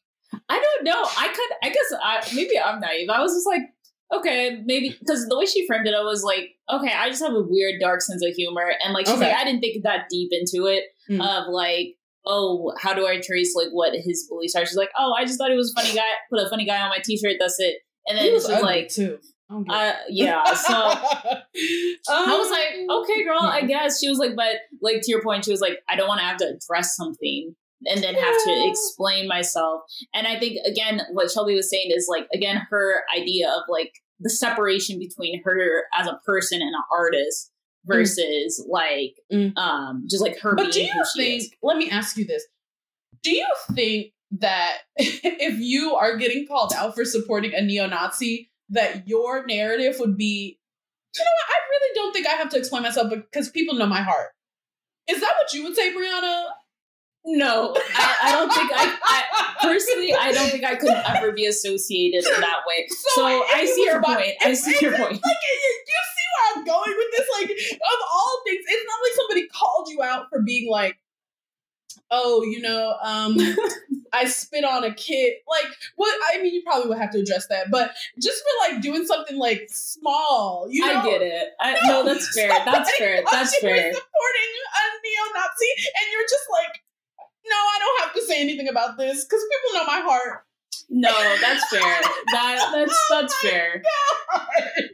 [0.49, 1.03] I don't know.
[1.19, 1.51] I could.
[1.63, 1.93] I guess.
[2.03, 3.09] I maybe I'm naive.
[3.11, 3.63] I was just like,
[4.13, 7.33] okay, maybe because the way she framed it, I was like, okay, I just have
[7.35, 9.31] a weird, dark sense of humor, and like she's Okay.
[9.31, 11.21] like, I didn't think that deep into it Mm.
[11.21, 11.97] of like.
[12.27, 14.67] Oh, how do I trace like what his beliefs are?
[14.67, 16.03] She's like, oh, I just thought he was a funny guy.
[16.29, 17.37] Put a funny guy on my T-shirt.
[17.41, 17.77] That's it.
[18.07, 19.19] And then she's like, too.
[19.51, 20.45] I uh, yeah.
[20.53, 20.91] So
[21.55, 21.99] it.
[22.11, 24.01] I was Um, like, okay, girl, I guess.
[24.01, 26.27] She was like, but like to your point, she was like, I don't want to
[26.27, 27.57] have to address something
[27.87, 29.83] and then have to explain myself.
[30.15, 33.93] And I think again, what Shelby was saying is like again her idea of like
[34.19, 37.51] the separation between her as a person and an artist
[37.87, 39.57] versus like Mm.
[39.57, 41.51] um just like her But do you think, is.
[41.63, 42.45] let me ask you this.
[43.23, 48.51] Do you think that if you are getting called out for supporting a neo Nazi,
[48.69, 50.59] that your narrative would be,
[51.17, 53.87] you know what, I really don't think I have to explain myself because people know
[53.87, 54.29] my heart.
[55.09, 56.45] Is that what you would say, Brianna?
[57.25, 61.47] No, I, I don't think I, I personally I don't think I could ever be
[61.47, 62.89] associated in that way.
[63.15, 64.33] So, if I see your by- point.
[64.41, 65.13] I see your point.
[65.13, 65.73] Like, you,
[66.15, 67.29] see where I'm going with this?
[67.39, 70.99] Like, of all things, it's not like somebody called you out for being like,
[72.11, 73.37] oh, you know, um,
[74.13, 75.35] I spit on a kid.
[75.49, 76.15] Like, what?
[76.33, 79.37] I mean, you probably would have to address that, but just for like doing something
[79.37, 81.49] like small, you know, I get it.
[81.61, 82.49] I, no, that's fair.
[82.49, 83.23] That's fair.
[83.31, 83.93] That's fair.
[83.93, 86.83] Supporting a neo-Nazi, and you're just like,
[87.51, 90.45] no, I don't have to say anything about this because people know my heart.
[90.89, 92.01] No, that's fair.
[92.33, 93.83] That that's that's Oh fair.
[94.33, 94.47] God.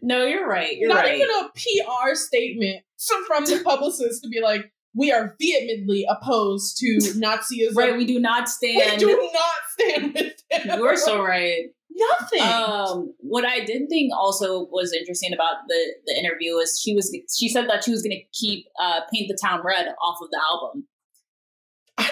[0.02, 0.76] No, you're right.
[0.76, 1.16] You're not right.
[1.16, 2.84] even a PR statement
[3.26, 6.86] from the publicist to be like, we are vehemently opposed to
[7.16, 7.74] Nazism.
[7.76, 9.00] right, we do not stand.
[9.02, 10.78] We do not stand with them.
[10.78, 11.66] You're so right.
[11.98, 12.42] Nothing.
[12.42, 17.14] Um, what I did think also was interesting about the the interview is she was
[17.34, 20.28] she said that she was going to keep uh, "Paint the Town Red" off of
[20.30, 20.86] the album.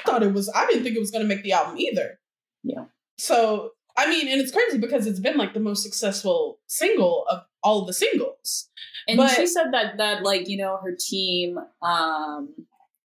[0.04, 2.18] I thought it was, I didn't think it was going to make the album either.
[2.62, 2.84] Yeah.
[3.18, 7.42] So, I mean, and it's crazy because it's been like the most successful single of
[7.62, 8.68] all the singles.
[9.08, 12.54] And But- she said that that like you know her team um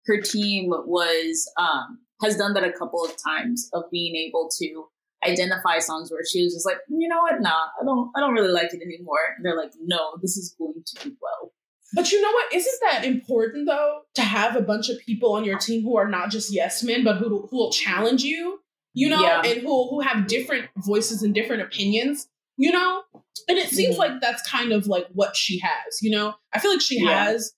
[0.05, 4.85] her team was um has done that a couple of times of being able to
[5.27, 8.33] identify songs where she was just like you know what nah I don't I don't
[8.33, 11.51] really like it anymore and they're like no this is going to do well
[11.93, 12.53] But you know what?
[12.53, 16.07] Isn't that important though to have a bunch of people on your team who are
[16.07, 18.59] not just yes men, but who who will challenge you,
[18.93, 19.41] you know, Yeah.
[19.45, 22.27] and who who have different voices and different opinions,
[22.57, 23.03] you know?
[23.47, 23.99] And it seems Mhm.
[23.99, 26.35] like that's kind of like what she has, you know?
[26.53, 27.25] I feel like she Yeah.
[27.25, 27.53] has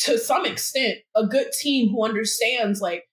[0.00, 3.04] to some extent a good team who understands like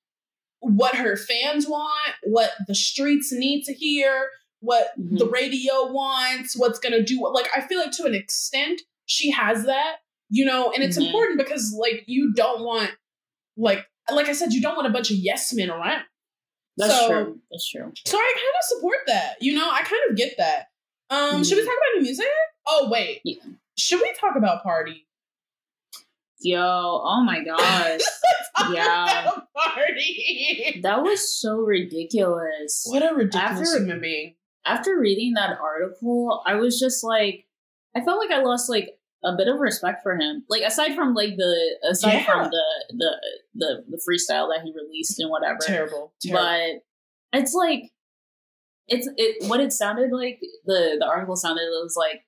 [0.62, 4.30] what her fans want, what the streets need to hear,
[4.62, 5.20] what Mhm.
[5.20, 9.66] the radio wants, what's gonna do like I feel like to an extent she has
[9.66, 9.98] that,
[10.30, 11.06] you know, and it's Mhm.
[11.08, 12.92] important because like you don't want
[13.58, 16.04] like like I said, you don't want a bunch of yes men around.
[16.78, 20.02] that's So- true that's true So I kind of support that, you know, I kind
[20.10, 20.68] of get that.
[21.10, 21.66] Um, should we Mhm.
[21.66, 22.28] talk about new music?
[22.68, 23.22] Oh wait.
[23.24, 23.44] Yeah.
[23.78, 25.06] Should we talk about Pardi?
[26.40, 28.02] Yo, oh my gosh.
[28.72, 29.32] yeah.
[29.58, 30.82] Pardi.
[30.84, 32.86] That was so ridiculous.
[32.90, 34.36] What a ridiculous After- human being.
[34.66, 37.46] After reading that article, I was just like,
[37.96, 40.44] I felt like I lost like a bit of respect for him.
[40.50, 42.26] Like aside from like the aside Yeah.
[42.26, 43.12] from the the
[43.56, 45.60] the the freestyle that he released and whatever.
[45.66, 46.14] Terrible.
[46.22, 46.44] terrible.
[47.32, 47.92] but it's like
[48.88, 52.22] it's it what it sounded like the the article sounded it was like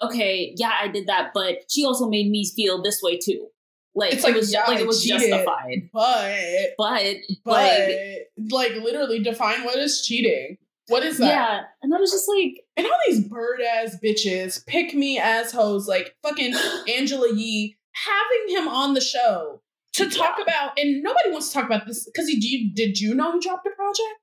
[0.00, 3.48] okay yeah i did that but she also made me feel this way too
[3.94, 5.28] like It's it like, was yeah, like it was cheated.
[5.28, 10.56] justified but but but like like literally define what is cheating.
[10.90, 11.26] What is that?
[11.26, 15.52] yeah and i was just like And all these bird ass bitches, pick me ass
[15.52, 16.54] hoes, like fucking
[16.96, 19.62] Angela Yee, having him on the show
[19.94, 23.00] to talk about, and nobody wants to talk about this because he did you did
[23.00, 24.14] you know he dropped a project?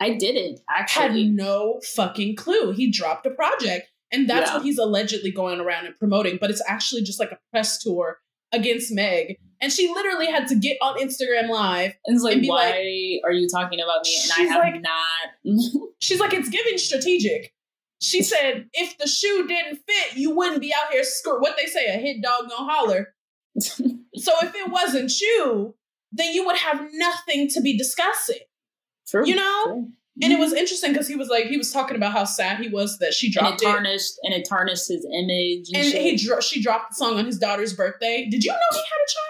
[0.00, 1.24] i didn't actually.
[1.26, 2.72] Had no fucking clue.
[2.72, 4.56] He dropped a project, and that's Yeah.
[4.56, 6.38] what he's allegedly going around and promoting.
[6.40, 8.18] But it's actually just like a press tour
[8.52, 11.94] against Meg, and she literally had to get on Instagram Live.
[12.06, 14.62] and it's like and be why like- are you talking about me and i have
[14.62, 17.52] like- not She's like, it's giving strategic.
[18.00, 21.40] She said, if the shoe didn't fit, you wouldn't be out here skirt.
[21.42, 23.14] What they say, a hit dog gonna holler.
[24.16, 25.74] So if it wasn't you,
[26.12, 28.40] then you would have nothing to be discussing.
[29.08, 29.64] True, You know?
[29.66, 29.88] true.
[30.22, 30.58] And it was mm-hmm.
[30.58, 33.30] interesting because he was like, he was talking about how sad he was that she
[33.30, 33.70] dropped it it.
[33.70, 37.24] tarnished and it tarnished his image and, And he dro- she dropped the song on
[37.24, 38.28] his daughter's birthday.
[38.30, 39.29] Did you know he had a child?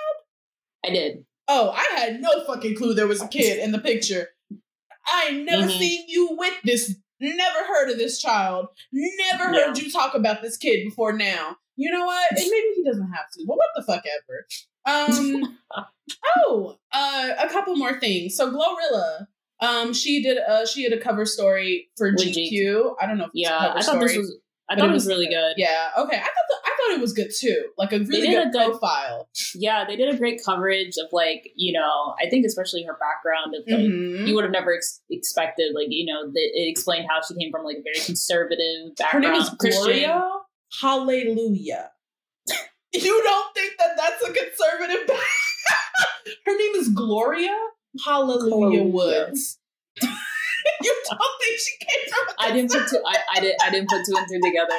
[0.85, 4.29] I did Oh, I had no fucking clue there was a kid in the picture.
[5.05, 5.79] I never Mhm.
[5.81, 10.57] seen you with this, never heard of this child, never heard you talk about this
[10.57, 11.57] kid before now.
[11.75, 12.31] You know what?
[12.31, 14.47] And maybe he doesn't have to, but what the fuck ever.
[14.87, 15.59] Um
[16.37, 18.37] Oh, uh a couple more things.
[18.37, 19.27] So Glorilla,
[19.61, 22.95] um, she did uh she had a cover story for GQ.
[23.01, 24.37] I don't know if it's a yeah i thought this was
[24.69, 26.17] i thought it was really good Yeah, okay.
[26.17, 27.71] I thought the, thought it was good too.
[27.79, 29.29] Like a really good, a good- profile.
[29.55, 33.55] yeah, they did a great coverage of like you know I think especially her background
[33.55, 34.27] of like Mhm.
[34.27, 37.51] you would have never ex- expected like you know the, it explained how she came
[37.51, 39.25] from like a very conservative background.
[39.25, 39.83] Her name is Christian.
[39.85, 40.31] Gloria.
[40.81, 41.91] Hallelujah.
[42.93, 45.17] you don't think that that's a conservative?
[46.47, 47.57] Her name is Gloria
[48.05, 48.83] Hallelujah Hallelujah.
[48.85, 49.59] Woods.
[50.03, 50.09] you
[51.11, 52.35] don't think she came from?
[52.39, 54.75] I didn't put two I, I did I didn't put two and two together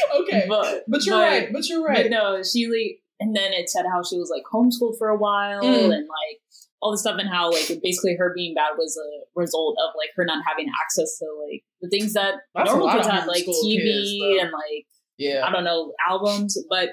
[0.20, 1.52] Okay, but but you're but- right.
[1.52, 2.02] But you're right.
[2.04, 5.16] but no she like and then it said how she was like homeschooled for a
[5.16, 5.84] while Mm.
[5.84, 6.38] and like
[6.80, 10.10] all the stuff and how like basically her being bad was a result of like
[10.16, 13.26] her not having access to like the things that That's a normal lot kids had
[13.26, 14.86] like TV kids, and like
[15.16, 15.44] Yeah.
[15.46, 16.58] I don't know, albums.
[16.68, 16.90] But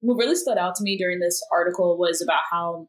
[0.00, 2.88] what really stood out to me during this article was about how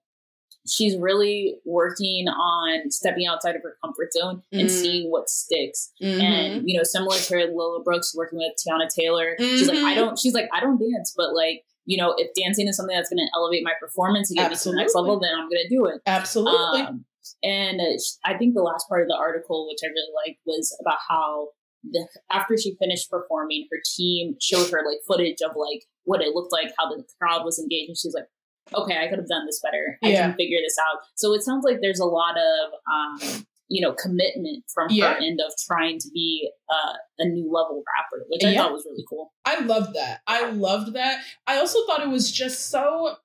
[0.68, 4.70] she's really working on stepping outside of her comfort zone and Mm.
[4.70, 5.92] seeing what sticks.
[6.02, 6.20] Mhm.
[6.22, 9.96] And, you know, similar to Lola Brooke's working with Teyana Taylor, she's like, I Mhm.
[9.96, 13.10] don't, she's like, I don't dance, but like, you know, if dancing is something that's
[13.10, 15.64] going to elevate my performance and get me to the next level, then I'm going
[15.64, 16.02] to do it.
[16.06, 16.82] Absolutely.
[16.82, 17.06] Um,
[17.42, 17.86] and uh,
[18.26, 21.50] I think the last part of the article, which I really liked, was about how
[21.90, 26.36] the, after she finished performing, her team showed her like footage of like what it
[26.36, 28.28] looked like, how the crowd was engaged, and she's like,
[28.74, 29.98] "Okay, I could have done this better.
[30.04, 30.28] I Yeah.
[30.28, 33.94] can figure this out." So it sounds like there's a lot of um, you know
[33.94, 35.14] commitment from Yeah.
[35.14, 38.64] her end of trying to be uh, a new level rapper, which I Yeah.
[38.64, 39.32] thought was really cool.
[39.46, 40.22] I loved that.
[40.28, 41.24] I loved that.
[41.48, 43.16] I also thought it was just so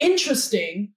[0.00, 0.92] interesting.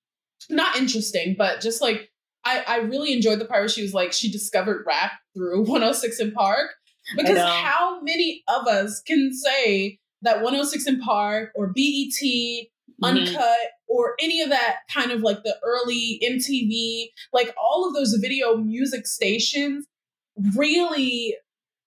[0.50, 2.10] Not interesting, but just like
[2.46, 6.22] I, I really enjoyed the part where she was like she discovered rap through 106
[6.34, 6.72] & Park.
[7.18, 12.68] Because how many of us can say that 106 & Park or BET,
[13.02, 13.28] Mhm.
[13.28, 18.14] Uncut, or any of that kind of like the early MTV, like all of those
[18.16, 19.86] video music stations
[20.56, 21.36] really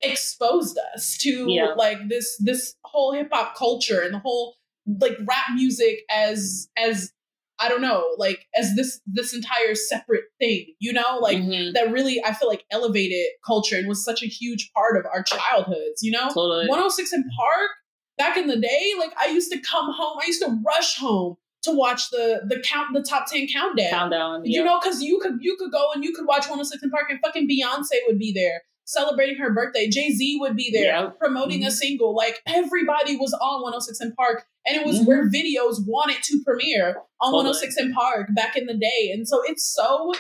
[0.03, 1.75] exposed us to Yeah.
[1.75, 4.57] like this this whole hip hop culture and the whole
[5.01, 7.13] like rap music as as
[7.59, 11.73] I don't know, like as this this entire separate thing, you know, like Mhm.
[11.73, 15.23] that really I feel like elevated culture and was such a huge part of our
[15.23, 16.29] childhoods, you know?
[16.29, 16.69] totally.
[16.69, 17.71] 106 & Park
[18.19, 21.37] back in the day, like I used to come home, I used to rush home
[21.63, 23.91] to watch the the count the top 10 countdown.
[23.91, 24.65] Countdown, You yeah.
[24.67, 27.19] know, because you could you could go and you could watch 106 & Park and
[27.21, 29.89] fucking Beyonce would be there celebrating her birthday.
[29.89, 31.11] Jay Z would be there Yeah.
[31.19, 31.73] promoting a Mhm.
[31.73, 32.15] single.
[32.15, 35.07] Like everybody was on 106 & Park, and it was Mhm.
[35.07, 36.91] where videos wanted to premiere
[37.21, 37.51] on Totally.
[37.51, 39.11] 106 & Park back in the day.
[39.13, 40.13] And so it's so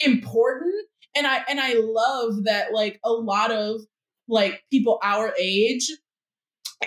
[0.00, 0.74] important.
[1.16, 3.80] And I and I love that like a lot of
[4.28, 5.90] like people our age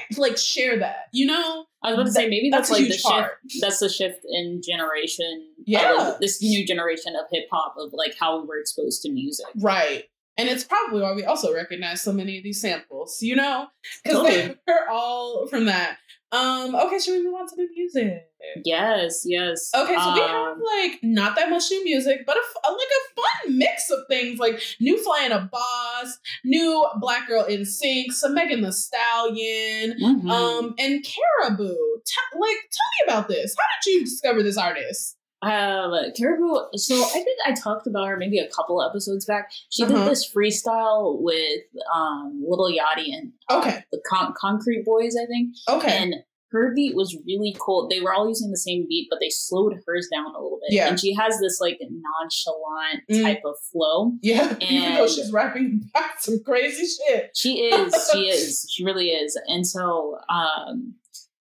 [0.18, 1.66] like share that, you know?
[1.84, 3.62] I was about to say maybe That's that's, like the huge shift.
[3.62, 5.48] That's the shift in generation.
[5.66, 5.94] Yeah.
[5.94, 9.48] like, this new generation of hip hop of like how we were exposed to music.
[9.56, 10.06] Right.
[10.38, 13.68] And it's probably why we also recognize so many of these samples, you know?
[14.04, 14.56] Because Totally.
[14.68, 15.98] they're all from that.
[16.32, 18.28] Um, okay, should we move on to the music?
[18.64, 19.70] Yes, yes.
[19.76, 22.88] Okay, so we have Um, like not that much new music, but a, a- like
[23.00, 28.12] a fun mix of things like new Fly Flyana Boss, new Black Girl in Sync,
[28.12, 30.30] some Megan Thee Stallion, mhm.
[30.30, 31.58] um, and Karrahbooo.
[32.06, 33.56] T- like, tell me about this.
[33.58, 35.18] How did you discover this artist?
[35.42, 36.70] Um, Karrahbooo.
[36.76, 39.50] So I think I talked about her maybe a couple episodes back.
[39.70, 39.94] She Uh-huh.
[39.94, 41.62] did this freestyle with
[41.94, 43.84] um Lil Yachty and uh, Okay.
[43.92, 45.56] the Con- Concrete Boys, I think.
[45.70, 46.16] Okay, And
[46.56, 47.88] her beat was really cool.
[47.90, 50.76] They were all using the same beat, but they slowed hers down a little bit.
[50.76, 50.88] Yeah.
[50.88, 53.22] And she has this like nonchalant Mm.
[53.22, 54.14] type of flow.
[54.22, 57.32] yeah, even though she's rapping about some crazy shit.
[57.36, 58.10] She is.
[58.12, 58.68] she is.
[58.72, 59.40] She really is.
[59.48, 60.96] And so, um,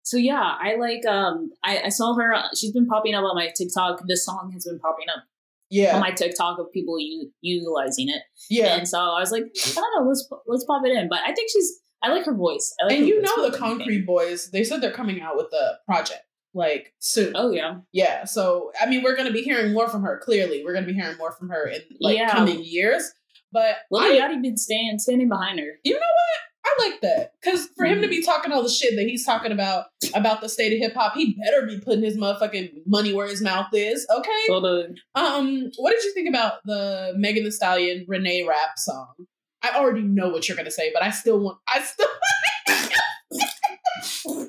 [0.03, 1.05] so yeah, I like.
[1.07, 2.35] Um, I, I saw her.
[2.55, 4.03] She's been popping up on my TikTok.
[4.07, 5.25] This song has been popping up
[5.71, 5.95] yeah.
[5.95, 8.23] on my TikTok of people u- utilizing it.
[8.51, 8.77] yeah.
[8.77, 11.09] And so I was like, I don't know, let's let's pop it in.
[11.09, 11.81] But I think she's.
[12.07, 12.75] I like her voice.
[12.81, 13.57] I like And her you know the.
[13.57, 16.23] Concrete Boys, they said they're coming out with a project
[16.55, 17.33] like soon.
[17.37, 20.21] Oh yeah, Yeah, so I mean, we're gonna be hearing more from her.
[20.25, 22.31] Clearly, we're gonna be hearing more from her in like Yeah.
[22.31, 23.11] coming years.
[23.53, 25.79] But Lil Yachty been standing standing behind her.
[25.85, 26.41] you know what?
[26.69, 28.11] I like that because for him to Mhm.
[28.11, 31.15] be talking all the shit that he's talking about about the state of hip hop,
[31.15, 34.05] he better be putting his motherfucking money where his mouth is.
[34.11, 34.31] Okay.
[34.49, 39.15] The Um, what did you think about the Megan Thee Stallion Reneé Rapp song?
[39.63, 41.59] I already know what you're gonna say, but I still want.
[41.69, 42.07] I still.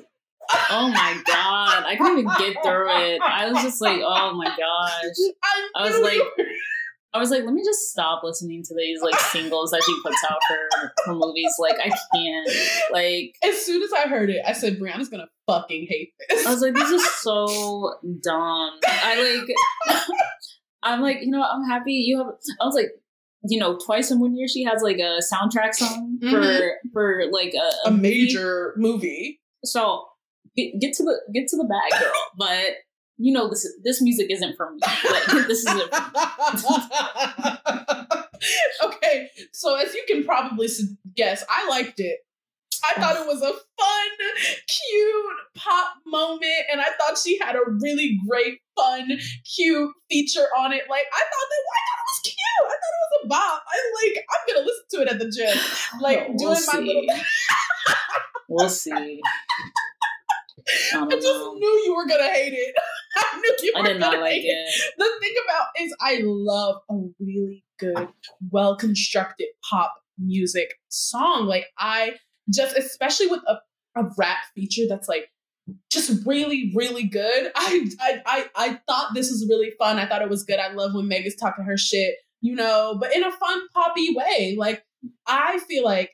[0.70, 3.20] oh my god, I couldn't even get through it.
[3.22, 5.14] I was just like, oh my gosh.
[5.74, 6.20] I, was like,
[7.14, 10.22] I was like, let me just stop listening to these like singles that she puts
[10.30, 11.54] out for, for movies.
[11.58, 12.50] Like, I can't.
[12.92, 16.46] Like, as soon as I heard it, I said, Brianna's gonna fucking hate this.
[16.46, 18.78] I was like, this is so dumb.
[18.86, 19.42] I
[19.88, 20.00] like,
[20.82, 22.26] I'm like, you know, what, I'm happy you have.
[22.60, 22.90] I was like,
[23.44, 26.70] you know, twice in one year she has like a soundtrack song for Mhm.
[26.92, 28.02] for like a, a movie.
[28.02, 29.40] major movie.
[29.64, 30.04] So
[30.56, 32.12] get, get to the get to the bag, girl.
[32.36, 32.76] But
[33.16, 34.80] you know, this this music isn't for me.
[34.82, 35.92] Like, this isn't.
[38.84, 40.68] okay, so as you can probably
[41.16, 42.18] guess, I liked it.
[42.84, 44.10] I thought it was a fun,
[44.66, 49.08] cute pop moment, and I thought she had a really great, fun,
[49.54, 50.82] cute feature on it.
[50.88, 52.36] Like I thought that I thought it was cute.
[52.60, 53.62] I thought it was a bop.
[53.68, 54.24] I like.
[54.30, 56.86] I'm gonna listen to it at the gym, like We'll doing my see.
[56.86, 57.04] little.
[58.50, 59.20] We'll see.
[60.94, 61.54] I I just know.
[61.54, 62.74] knew you were gonna hate it.
[63.16, 64.92] I knew you I were did not gonna like hate it.
[64.96, 68.08] the thing about is I love a really good,
[68.50, 71.46] well constructed pop music song.
[71.46, 72.12] Like I
[72.50, 73.58] just, especially with a,
[74.00, 75.28] a rap feature that's like
[75.92, 77.50] just really, really good.
[77.56, 79.98] I, I I I thought this was really fun.
[79.98, 80.58] I thought it was good.
[80.58, 84.14] I love when Meg is talking her shit, you know, but in a fun poppy
[84.14, 84.56] way.
[84.58, 84.84] Like
[85.26, 86.10] I feel like,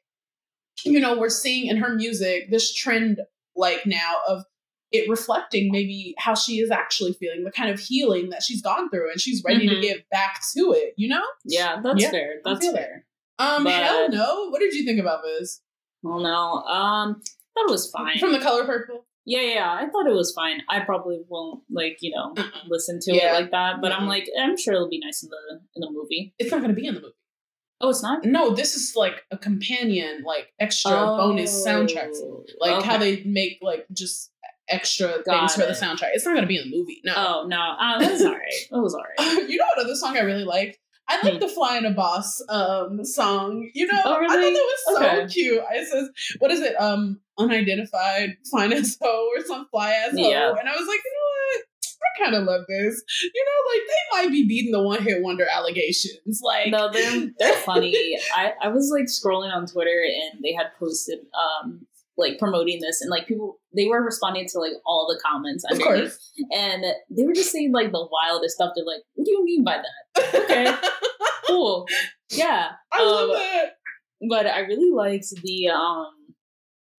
[0.85, 3.21] you know, we're seeing in her music this trend
[3.57, 4.45] like now of
[4.91, 8.89] it reflecting maybe how she is actually feeling, the kind of healing that she's gone
[8.91, 9.83] through, and she's ready to Mhm.
[9.83, 10.95] get back to it.
[10.97, 11.23] You know?
[11.45, 12.35] Yeah, that's Yeah, fair.
[12.45, 12.77] That's feel it.
[12.77, 13.07] fair.
[13.41, 14.49] Um, But- hell no.
[14.51, 15.61] What did you think about this
[16.05, 16.63] Well, no.
[16.73, 17.15] Um,
[17.55, 18.19] thought it was fine.
[18.19, 19.07] from the color purple?
[19.27, 19.73] yeah, yeah.
[19.73, 20.61] I thought it was fine.
[20.69, 22.35] I probably won't like you know
[22.69, 23.31] listen to Yeah.
[23.31, 24.01] it like that, but Mhm.
[24.01, 26.35] I'm like, I'm sure it'll be nice in the in the movie.
[26.39, 27.15] It's not going to be in the movie.
[27.81, 28.25] Oh, it's not.
[28.25, 32.19] No, this is like a companion, like extra bonus soundtracks,
[32.61, 34.31] like how Oh, they make like just
[34.69, 36.11] extra Got things for the soundtrack.
[36.15, 37.01] It's not going to be in the movie.
[37.05, 37.13] No.
[37.17, 38.41] Oh no, uh, that was alright.
[38.71, 39.49] That was alright.
[39.51, 40.79] you know what other song I really liked?
[41.09, 41.39] I like Hmm.
[41.41, 43.71] the "Flyana Boss" um song.
[43.75, 45.27] You know, Oh, I thought that was so Okay.
[45.27, 45.63] cute.
[45.73, 46.81] It says, "What is it?
[46.81, 50.51] Um, unidentified fine as hoe or some fly ass hoe." Yeah.
[50.59, 51.65] And I was like, you know what?
[52.05, 53.03] I kind of love this.
[53.35, 56.41] You know, like they might be beating the one hit wonder allegations.
[56.43, 58.19] Like, No, they're they're funny.
[58.35, 61.87] I I was like scrolling on Twitter and they had posted um
[62.17, 65.73] like promoting this and like people they were responding to like all the comments of
[65.81, 66.11] underneath.
[66.11, 66.33] course.
[66.53, 68.73] and they were just saying like the wildest stuff.
[68.77, 69.79] They're like, "What do you mean by
[70.15, 70.75] that?" Okay.
[71.47, 71.87] Cool,
[72.31, 72.71] yeah.
[72.91, 73.73] I love it.
[74.31, 76.07] But I really liked the um,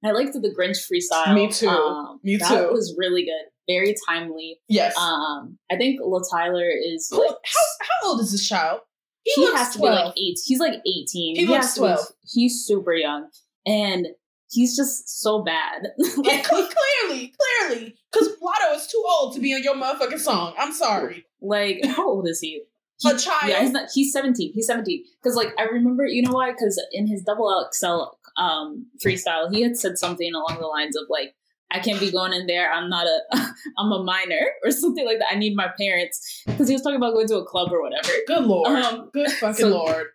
[0.03, 1.33] I liked the Grinch freestyle.
[1.33, 1.67] Me too.
[1.67, 2.71] Um, Me that too.
[2.71, 4.59] was really good, very timely.
[4.69, 4.95] Yes.
[4.97, 8.81] Um, I think Luh Tyler is Who- like how, how old is this child?
[9.23, 9.91] He, he looks has to 12.
[9.91, 10.39] be like eight.
[10.45, 11.35] He's like eighteen.
[11.37, 12.05] He looks has to be- 12.
[12.31, 13.29] He's super young,
[13.65, 14.05] and
[14.49, 15.87] he's just so bad.
[16.23, 20.53] Yeah, clearly, clearly, because Latto is too old to be on your motherfucking song.
[20.57, 21.25] I'm sorry.
[21.41, 22.63] like how old is he?
[23.05, 23.49] A child.
[23.49, 23.89] Yeah, he's not.
[23.93, 24.53] He's seventeen.
[24.53, 25.03] He's seventeen.
[25.21, 26.51] Because like I remember, you know why?
[26.51, 28.03] Because in his double XL
[28.41, 31.35] um freestyle, he had said something along the lines of like,
[31.71, 32.71] "I can't be going in there.
[32.71, 33.19] I'm not a.
[33.77, 35.27] I'm a minor or something like that.
[35.31, 38.09] I need my parents." Because he was talking about going to a club or whatever.
[38.27, 38.69] Good lord.
[38.71, 40.07] Um, Good fucking so- lord.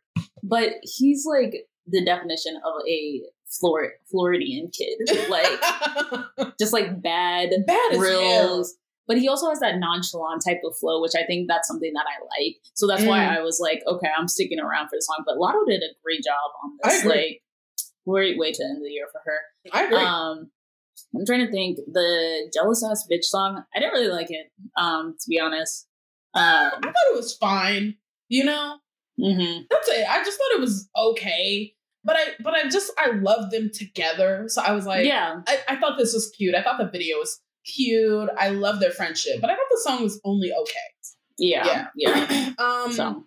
[0.42, 3.22] but he's like the definition of a
[3.58, 8.76] Flor- Floridian kid, like just like bad, Bad as.
[9.08, 12.06] But he also has that nonchalant type of flow, which I think that's something that
[12.06, 12.58] I like.
[12.74, 13.38] So that's why Mm.
[13.38, 15.24] I was like, okay, I'm sticking around for the song.
[15.26, 17.04] But Latto did a great job on this.
[17.04, 17.42] Like,
[18.06, 19.38] great way to end the year for her.
[19.72, 19.98] I agree.
[19.98, 20.50] Um,
[21.16, 21.78] I'm trying to think.
[21.92, 23.64] The jealous ass bitch song.
[23.74, 24.46] I didn't really like it.
[24.76, 25.88] Um, to be honest.
[26.34, 27.96] Um, I thought it was fine.
[28.28, 28.76] You know,
[29.18, 29.62] mm-hmm.
[29.68, 30.06] that's it.
[30.08, 31.74] I just thought it was okay.
[32.02, 34.44] But I, but I just, I love them together.
[34.48, 36.54] So I was like, yeah, I, I thought this was cute.
[36.54, 38.30] I thought the video was cute.
[38.38, 40.90] I love their friendship, but I thought the song was only okay.
[41.38, 42.52] yeah, yeah.
[42.58, 43.24] um, So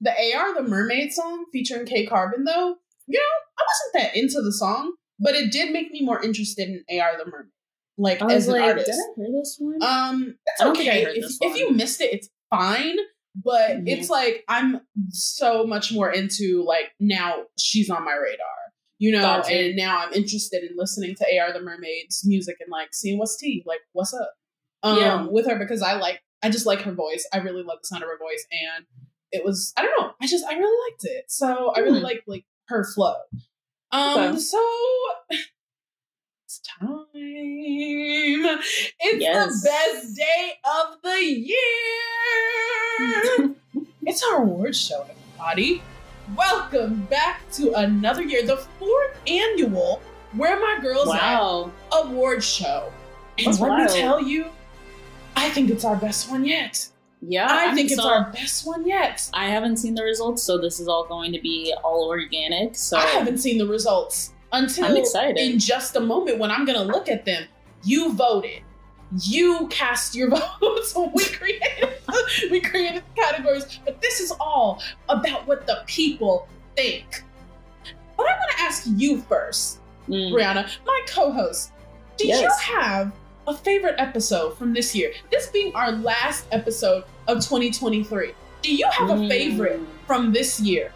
[0.00, 2.76] the AR the Mermaid song featuring K Carbon though,
[3.06, 3.24] you know,
[3.58, 7.16] I wasn't that into the song, but it did make me more interested in AR
[7.18, 7.50] the Mermaid,
[7.98, 8.86] like as was an artist.
[8.86, 9.82] did I hear this one?
[9.82, 12.96] Um, it's I don't think I okay heard if, if you missed it, it's fine.
[13.34, 13.84] But Mhm.
[13.86, 18.46] it's like I'm so much more into like now she's on my radar,
[18.98, 19.52] you know, Gotcha.
[19.54, 23.36] and now I'm interested in listening to AR the Mermaid's music and like seeing what's
[23.38, 24.34] tea, like what's up,
[24.82, 25.26] um, Yeah.
[25.26, 27.26] with her because I like I just like her voice.
[27.32, 28.84] I really love the sound of her voice, and
[29.30, 31.24] it was I don't know, I just I really liked it.
[31.30, 32.04] So I really Hmm.
[32.04, 33.14] like like her flow.
[33.92, 34.38] Um, Okay.
[34.38, 34.58] so
[36.86, 38.58] time.
[39.00, 39.62] It's Yes.
[39.62, 41.54] the best day of the year.
[44.06, 45.82] it's our award show, everybody.
[46.36, 50.00] Welcome back to another year, the fourth annual
[50.36, 51.70] Where My Girls wow.
[51.92, 52.90] At award show.
[53.38, 53.90] And That's let wild.
[53.90, 54.46] me tell you,
[55.36, 56.88] I think it's our best one yet.
[57.24, 59.28] Yeah, I I'm think it's so- our best one yet.
[59.32, 62.74] I haven't seen the results, so this is all going to be all organic.
[62.74, 65.38] So I haven't seen the results until I'm excited.
[65.38, 67.44] in just a moment when I'm gonna look at them.
[67.84, 68.62] You voted.
[69.22, 70.30] You cast your
[70.60, 70.94] votes.
[71.14, 71.88] we created
[72.50, 77.22] we created the categories, but this is all about what the people think.
[78.16, 79.78] But I want to ask you first,
[80.08, 80.32] Mm.
[80.32, 81.70] Brianna, my co-host.
[82.16, 83.12] Do you have
[83.46, 85.12] a favorite episode from this year?
[85.30, 88.32] This being our last episode of 2023.
[88.62, 89.28] Do you have a Mm.
[89.28, 90.92] favorite from this year?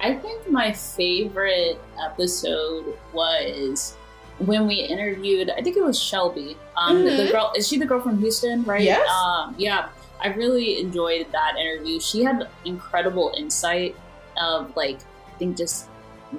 [0.00, 3.96] I think my favorite episode was
[4.38, 5.50] when we interviewed.
[5.50, 6.56] I think it was Shelby.
[6.76, 8.82] Um, the- the girl is she the girl from Houston, right?
[8.82, 9.08] Yes.
[9.08, 9.88] Um, yeah.
[10.20, 12.00] I really enjoyed that interview.
[12.00, 13.96] She had incredible insight
[14.40, 14.98] of like
[15.34, 15.86] I think just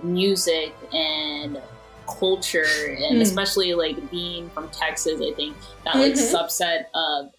[0.03, 1.61] music and
[2.07, 2.65] culture
[2.99, 3.21] and Mm.
[3.21, 5.55] especially like being from Texas, I think
[5.85, 6.33] that like Mhm.
[6.35, 7.31] subset of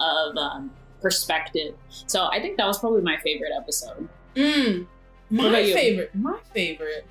[0.00, 0.70] of um,
[1.00, 1.74] perspective.
[2.06, 4.08] So I think that was probably my favorite episode.
[4.34, 4.86] Mm,
[5.30, 6.14] my favorite.
[6.14, 7.06] My favorite.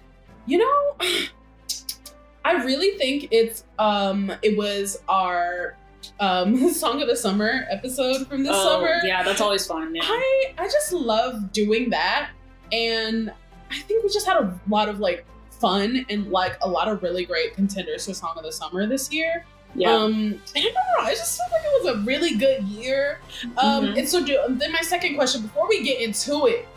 [0.46, 0.96] You know,
[2.46, 5.76] I really think it's um it was our
[6.20, 9.00] um song of the summer episode from this oh, summer.
[9.04, 9.96] yeah, that's always fun.
[9.96, 10.04] Yeah.
[10.06, 12.30] I I just love doing that
[12.72, 13.32] and
[13.72, 15.26] I think we just had a lot of like
[15.60, 19.12] fun and like a lot of really great contenders for song of the summer this
[19.12, 19.44] year.
[19.74, 19.92] yeah.
[19.92, 21.02] Um, I don't know.
[21.02, 23.20] I just felt like it was a really good year.
[23.58, 23.98] Um, Mhm.
[24.00, 26.68] and so do, then my second question before we get into it,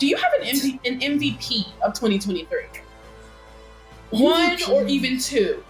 [0.00, 0.42] do you have an
[0.84, 2.58] an MVP of 2023?
[4.10, 5.62] One or even two?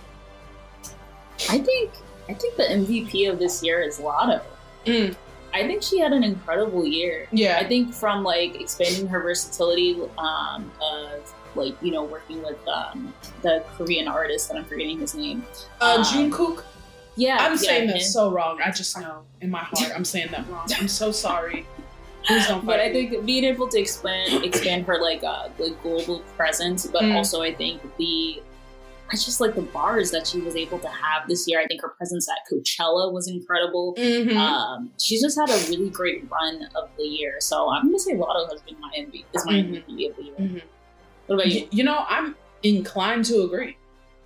[1.50, 1.90] I think
[2.28, 4.40] I think the MVP of this year is Latto.
[4.86, 5.14] Mm.
[5.52, 7.26] I think she had an incredible year.
[7.32, 7.58] Yeah.
[7.58, 13.12] I think from like expanding her versatility um, of like you know working with um,
[13.42, 15.44] the Korean artist that I'm forgetting his name.
[15.80, 16.62] Uh, Um, Jungkook.
[17.16, 18.60] Yeah, I'm yeah, saying that so wrong.
[18.64, 20.68] I just know in my heart I'm saying that wrong.
[20.78, 21.66] I'm so sorry.
[22.64, 27.02] But I think being able to expand expand her like uh like global presence, but
[27.02, 27.14] Mm.
[27.16, 28.42] also I think the
[29.12, 31.60] I just like the bars that she was able to have this year.
[31.60, 33.94] I think her presence at Coachella was incredible.
[33.98, 34.36] Mhm.
[34.36, 37.38] Um, she's just had a really great run of the year.
[37.40, 39.24] So I'm gonna say Latto has been my MVP.
[39.34, 39.82] Is my Mhm.
[39.84, 40.34] MVP of the year.
[40.38, 40.62] Mhm.
[41.26, 41.66] What about you?
[41.72, 43.76] you know, I'm inclined to agree.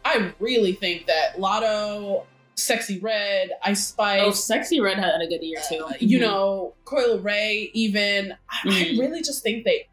[0.04, 2.24] I really think that Latto,
[2.56, 5.84] Sexyy Red, Ice Spice, Oh, Sexyy Red had a good year too.
[5.84, 6.22] uh, you Mhm.
[6.22, 8.32] know, Coi Leray, even.
[8.48, 8.98] I, I Mhm.
[9.00, 9.88] really just think they,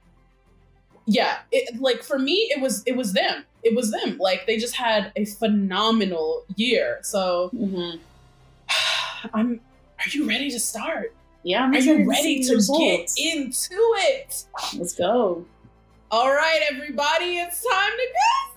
[1.05, 3.45] yeah, it, like for me, it was it was them.
[3.63, 4.17] It was them.
[4.19, 6.99] Like they just had a phenomenal year.
[7.03, 7.99] So Mhm.
[9.33, 9.59] I'm.
[9.99, 11.13] Are you ready to start?
[11.43, 14.45] Yeah, I'm Are you ready to the get into it?
[14.77, 15.45] Let's go.
[16.11, 18.50] All right, everybody, it's time to go.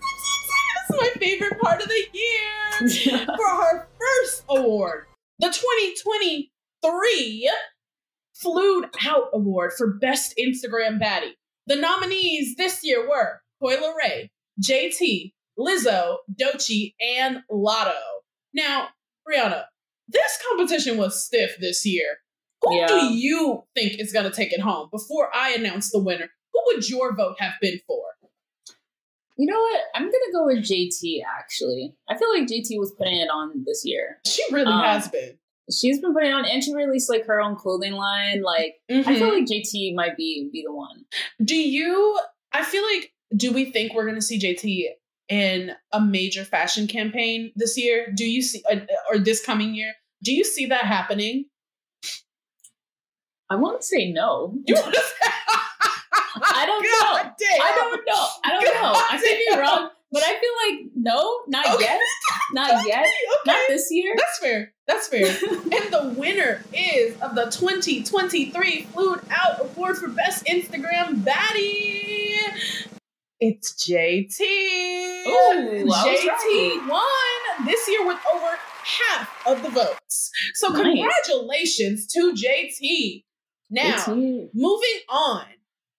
[0.96, 3.26] My favorite part of the year.
[3.26, 5.06] for her first award,
[5.38, 7.50] the 2023
[8.34, 11.32] Flewed Out Award for Best Instagram Baddie.
[11.66, 14.28] The nominees this year were Coi Leray,
[14.62, 17.94] JT, Lizzo, Doechii, and Latto.
[18.52, 18.88] Now,
[19.26, 19.64] Brianna,
[20.08, 22.18] this competition was stiff this year.
[22.62, 22.86] Who Yeah.
[22.88, 24.88] do you think is going to take it home?
[24.90, 28.02] Before I announce the winner, who would your vote have been for?
[29.36, 29.80] You know what?
[29.94, 31.22] I'm gonna go with JT.
[31.38, 34.18] Actually, I feel like JT was putting it on this year.
[34.26, 35.38] She really um, has been.
[35.72, 38.42] She's been putting on, and she released like her own clothing line.
[38.42, 39.08] Like, mm-hmm.
[39.08, 39.38] I feel mm-hmm.
[39.38, 41.04] like JT might be be the one.
[41.42, 42.18] Do you?
[42.52, 43.10] I feel like.
[43.34, 44.90] Do we think we're gonna see JT
[45.28, 48.12] in a major fashion campaign this year?
[48.14, 48.80] Do you see, uh,
[49.10, 49.94] or this coming year?
[50.22, 51.46] Do you see that happening?
[53.50, 54.54] I want to say no.
[54.66, 55.30] You want to say?
[56.36, 57.32] I don't God know.
[57.38, 57.62] Damn.
[57.62, 58.26] I don't know.
[58.44, 59.00] I don't God know.
[59.10, 61.84] I could be wrong, but I feel like no, not okay.
[61.84, 62.00] yet.
[62.52, 63.00] Not yet.
[63.00, 63.08] Okay.
[63.46, 64.14] Not this year.
[64.16, 64.72] That's fair.
[64.86, 65.26] That's fair.
[65.52, 72.84] and the winner is of the 2023 Flewed Out Award for Best Instagram Baddie.
[73.40, 74.40] It's JT.
[75.26, 80.30] Ooh, JT won this year with over half of the votes.
[80.54, 80.82] So nice.
[80.82, 83.24] congratulations to JT.
[83.70, 85.44] Now, moving on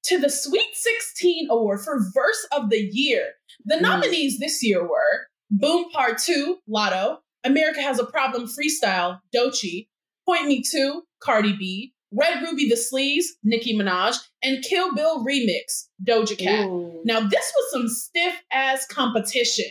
[0.05, 3.31] to the Sweet 16 Award for Verse of the Year.
[3.65, 3.81] The mm.
[3.81, 9.87] nominees this year were Boom Part 2, Latto, America Has a Problem Freestyle, Doechii,
[10.25, 15.87] Point Me To, Cardi B, Red Ruby Da Sleeze, Nicki Minaj, and Kill Bill Remix,
[16.07, 16.65] Doja Cat.
[16.65, 17.01] Ooh.
[17.03, 19.65] Now, this was some stiff ass competition.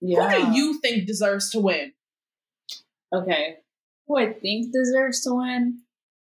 [0.00, 0.28] Yeah.
[0.28, 1.92] Who do you think deserves to win?
[3.14, 3.56] Okay.
[4.08, 5.80] Who I think deserves to win?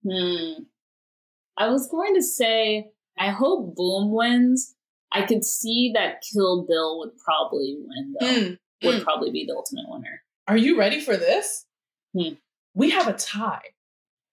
[0.07, 0.63] Hmm.
[1.57, 4.75] I was going to say, I hope Boom wins.
[5.13, 8.27] I could see that Kill Bill would probably win, though.
[8.27, 8.59] Mm.
[8.85, 9.05] Would mm.
[9.05, 10.23] probably be the ultimate winner.
[10.47, 11.67] Are you ready for this?
[12.17, 12.35] Hmm.
[12.75, 13.61] We have a tie.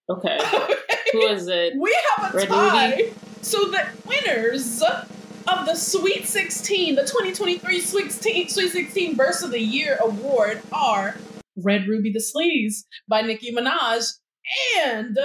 [0.09, 0.37] Okay.
[1.11, 1.73] Who is it?
[1.77, 3.09] We have a Red tie.
[3.41, 9.51] So the winners of the Sweet 16, the 2023 Sweet 16, Sweet 16 Verse of
[9.51, 11.17] the Year award are
[11.57, 14.11] Red Ruby Da Sleeze by Nicki Minaj
[14.83, 15.17] and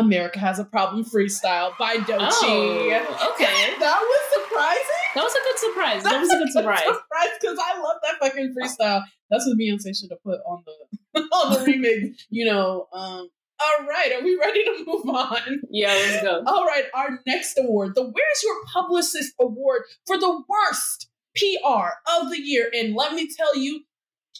[0.00, 2.20] America Has a Problem Freestyle by Doechii.
[2.20, 3.74] Oh, okay.
[3.80, 5.00] That was surprising.
[5.14, 6.02] That was a good surprise.
[6.02, 6.80] That, that was a good surprise.
[6.80, 9.02] surprise because I love that fucking freestyle.
[9.30, 12.14] That's what Beyonce should have put on the on the remix.
[12.28, 13.28] You know, um,
[13.60, 15.62] all right, are we ready to move on?
[15.70, 16.42] Yeah, let's go.
[16.46, 22.30] All right, our next award, the Where's Your Publicist Award for the worst PR of
[22.30, 22.70] the year.
[22.74, 23.82] And let me tell you,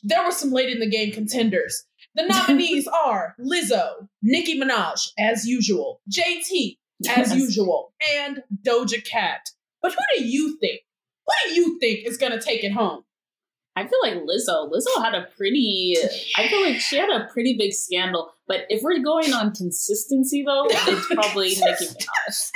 [0.03, 1.85] there were some late in the game contenders.
[2.15, 7.35] The nominees are Lizzo, Nicki Minaj, as usual, JT, as yes.
[7.35, 9.51] usual, and Doja Cat.
[9.83, 10.81] But who do you think?
[11.25, 13.05] What do you think is going to take it home?
[13.77, 14.71] I feel like Lizzo.
[14.71, 15.95] Lizzo had a pretty.
[16.37, 18.33] I feel like she had a pretty big scandal.
[18.47, 22.51] But if we're going on consistency, though, it's probably Nicki Minaj.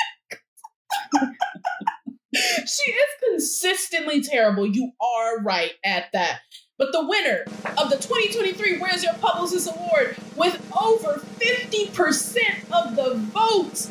[2.67, 4.67] she is consistently terrible.
[4.67, 6.41] You are right at that.
[6.85, 7.45] But the winner
[7.79, 12.37] of the 2023 Where's Your Publicist Award with over 50%
[12.73, 13.91] of the votes,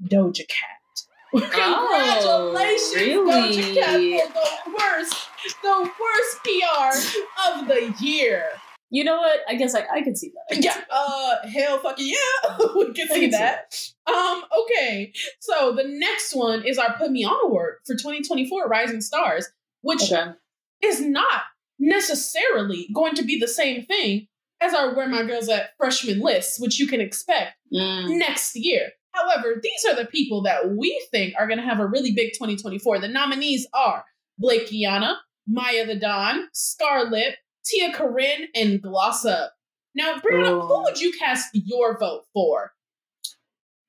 [0.00, 1.02] Doja Cat.
[1.32, 2.52] Congratulations, oh,
[2.94, 3.56] really?
[3.56, 5.28] Doja Cat, for the worst,
[5.62, 8.44] the worst PR of the year.
[8.90, 9.40] You know what?
[9.48, 10.62] I guess I, I can see that.
[10.62, 10.80] Yeah.
[10.88, 12.58] Uh, hell fucking yeah.
[12.76, 13.74] we can see can that.
[13.74, 15.12] See um, okay.
[15.40, 19.48] So the next one is our Put Me On Award for 2024 Rising Stars,
[19.80, 20.34] which okay.
[20.80, 21.42] is not
[21.78, 24.28] necessarily going to be the same thing
[24.60, 28.16] as our Where My Girls At freshman lists, which you can expect mm.
[28.16, 28.90] next year.
[29.12, 32.32] However, these are the people that we think are going to have a really big
[32.32, 32.98] 2024.
[32.98, 34.04] The nominees are
[34.38, 35.16] Blake Kiana,
[35.48, 39.52] Maiya the Don, Scarlett, Tia Corine, and Gloss Up.
[39.94, 40.66] Now, Brianna, oh.
[40.66, 42.72] who would you cast your vote for?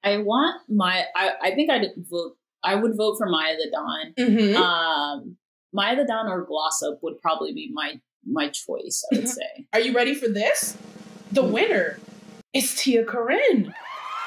[0.04, 1.06] I want my.
[1.16, 2.34] I, I think I'd vote.
[2.64, 4.14] I would vote for Maiya the Don.
[4.30, 4.56] Mm-hmm.
[4.56, 5.38] Um,
[5.76, 9.04] Maiya the Don or Gloss Up would probably be my my choice.
[9.12, 9.34] I would mm-hmm.
[9.34, 9.68] say.
[9.74, 10.78] Are you ready for this?
[11.32, 12.00] The winner
[12.54, 13.74] is Tia Corine.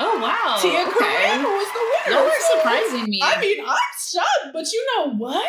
[0.01, 0.59] Oh wow!
[0.61, 0.90] Tia okay.
[0.90, 2.22] Corine was the winner.
[2.22, 3.20] You're surprising me.
[3.22, 5.46] I mean, I'm shocked, but you know what?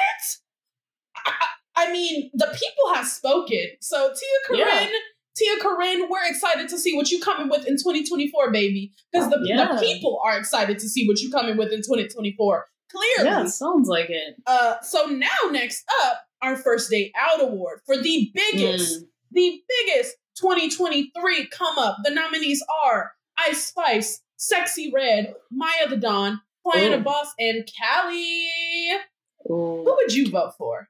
[1.25, 1.33] I,
[1.75, 3.67] I mean, the people have spoken.
[3.79, 4.89] So Tia Corine, yeah.
[5.35, 8.91] Tia Corine, we're excited to see what you coming with in 2024, baby.
[9.11, 9.73] Because the, yeah.
[9.73, 12.67] the people are excited to see what you coming with in 2024.
[12.91, 13.29] Clearly.
[13.29, 14.35] Yeah, sounds like it.
[14.47, 19.07] Uh, so now next up, our first day out award for the biggest, mm.
[19.31, 21.97] the biggest 2023 come up.
[22.03, 28.97] The nominees are Ice Spice, Sexyy Red, Maiya the Don, Flyana the Boss, and Kaliii.
[29.49, 29.83] Ooh.
[29.83, 30.89] Who would you vote for?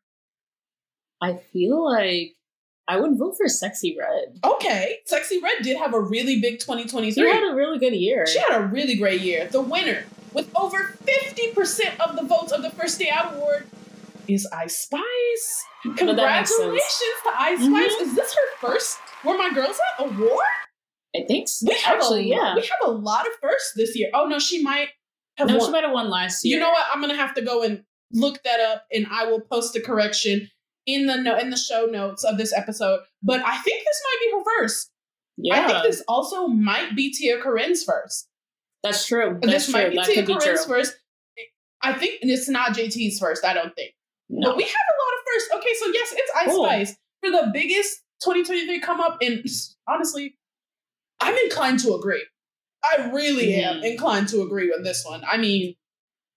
[1.21, 2.35] I feel like
[2.87, 4.39] I would vote for Sexyy Red.
[4.43, 4.99] Okay.
[5.11, 7.13] Sexyy Red did have a really big 2023.
[7.13, 8.25] She had a really good year.
[8.25, 9.47] She had a really great year.
[9.47, 13.67] The winner, with over 50% of the votes of the First Day Out Award,
[14.27, 15.65] is Ice Spice.
[15.83, 16.83] Congratulations
[17.23, 17.75] to Ice mm-hmm.
[17.75, 17.91] Spice.
[18.01, 20.45] Is this her first Where My Girls At award?
[21.15, 21.65] I think so.
[21.67, 22.55] We have Actually, a, yeah.
[22.55, 24.09] We have a lot of firsts this year.
[24.13, 24.89] Oh no, she might
[25.37, 25.65] have no, won.
[25.65, 26.55] she might have won last year.
[26.55, 26.85] You know what?
[26.93, 30.49] I'm gonna have to go and look that up, and I will post a correction
[30.85, 32.99] in the no- in the show notes of this episode.
[33.23, 34.91] But I think this might be her first.
[35.37, 38.28] Yeah, I think this also might be Tia Corine's first.
[38.83, 39.37] That's true.
[39.41, 39.73] That's this true.
[39.73, 40.95] might be that Tia Corine's first.
[41.81, 43.43] I think it's not JT's first.
[43.45, 43.93] I don't think.
[44.29, 44.49] No.
[44.49, 45.49] But we have a lot of firsts.
[45.55, 46.65] Okay, so yes, it's Ice Cool.
[46.65, 49.43] Spice for the biggest 2023 come up, and
[49.87, 50.35] honestly,
[51.21, 52.25] I'm inclined to agree.
[52.83, 53.91] I really am Mm.
[53.91, 55.23] inclined to agree with this one.
[55.29, 55.75] I mean,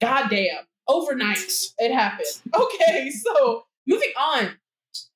[0.00, 1.38] goddamn, overnight
[1.78, 2.26] it happened.
[2.54, 4.50] Okay, so moving on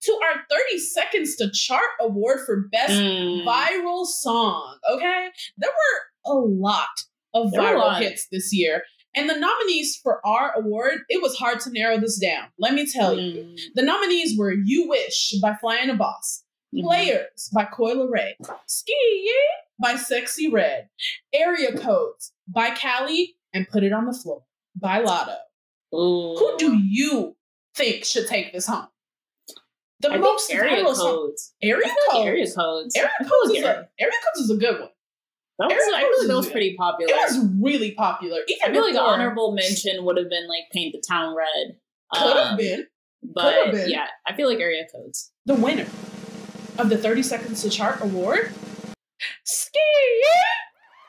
[0.03, 3.45] to our 30 seconds to chart award for best Mm.
[3.45, 4.79] viral song.
[4.91, 6.89] Okay, there were a lot
[7.45, 8.83] of There were a viral hits this year,
[9.15, 11.01] and the nominees for our award.
[11.09, 12.49] It was hard to narrow this down.
[12.59, 13.59] Let me tell you, Mm.
[13.75, 16.83] the nominees were "You Wish" by Flyana Boss, Mhm.
[16.85, 18.33] "Players" by Coi Leray,
[18.67, 19.33] "Ski"
[19.81, 20.89] by Sexyy Red,
[21.33, 25.39] "Area Codes" by Kaliii, and "Put It on the Floor" by Latto.
[25.95, 26.37] Ooh.
[26.37, 27.37] Who do you
[27.75, 28.89] think should take this home?
[30.01, 31.55] The I think most area codes.
[31.63, 32.27] Area Codes.
[32.27, 32.97] area codes.
[32.97, 34.91] Area Codes area- a Area Codes is a good one.
[35.59, 37.11] That was, I feel like that was pretty popular.
[37.13, 38.39] It was really popular.
[38.47, 41.77] Even I feel like before- honorable mention would have been like paint the town red.
[42.13, 42.87] could have Um, been
[43.23, 43.89] but been.
[43.91, 45.33] yeah, I feel like area codes.
[45.47, 45.87] the winner
[46.79, 48.53] of the 30 Seconds to Chart award.
[49.45, 49.79] Ski!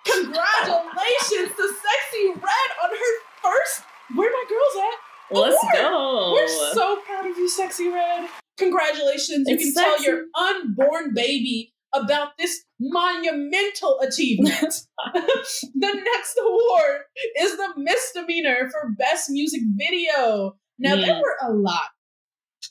[0.06, 3.82] Congratulations to Sexyy Red on her first
[4.16, 5.38] Where My Girls At?
[5.38, 6.32] Let's go.
[6.34, 8.30] We're so proud of you, Sexyy Red.
[8.58, 9.48] Congratulations.
[9.48, 11.74] You It's can tell your unborn baby
[12.04, 14.60] about this monumental achievement.
[15.14, 17.02] the next award
[17.40, 20.56] is the misdemeanor for Best Music Video.
[20.80, 21.22] Now, there Mm.
[21.22, 21.88] were a lot,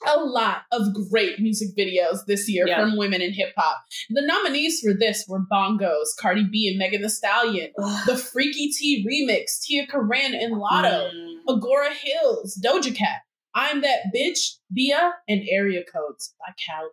[0.06, 2.80] a lot of great music videos this year Yeah.
[2.80, 3.78] from women in hip hop.
[4.10, 7.70] The nominees for this were Bongos, Cardi B and Megan Thee Stallion,
[8.06, 11.10] the Freaky T remix, Tia Corine and Latto.
[11.12, 11.32] Mm.
[11.48, 13.22] Agora Hills, Doja Cat,
[13.54, 16.90] I'm That Bitch, Bia, and Area Codes by Kaliii.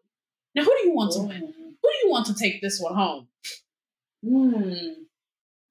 [0.56, 1.54] Now, who do you want to win?
[2.04, 3.28] You want to take this one home?
[4.28, 4.74] Hmm.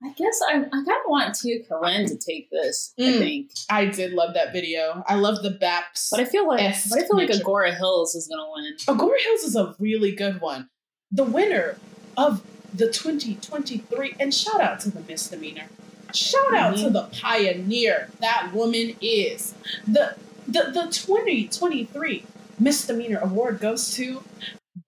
[0.05, 2.93] I guess I, I kind of want Tia Corine to take this.
[2.99, 3.19] I Mm.
[3.19, 5.05] think, I did love that video.
[5.07, 6.09] I love the baps.
[6.11, 6.59] but I feel like,
[6.91, 7.41] but I feel like nature.
[7.41, 8.77] Agora Hills is gonna win.
[8.89, 10.69] Agora Hills is a really good one.
[11.13, 11.77] The winner
[12.17, 12.43] of
[12.75, 15.67] the 2023, and shout out to the misdemeanor.
[16.13, 16.93] Shout out to Mhm.
[16.95, 19.55] the pioneer that woman is.
[19.87, 20.17] The
[20.49, 22.25] the the 2023
[22.59, 24.23] misdemeanor award goes to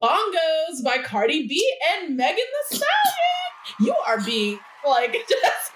[0.04, 3.80] Bongos by Cardi B and Megan Thee Stallion.
[3.80, 5.72] You are being like just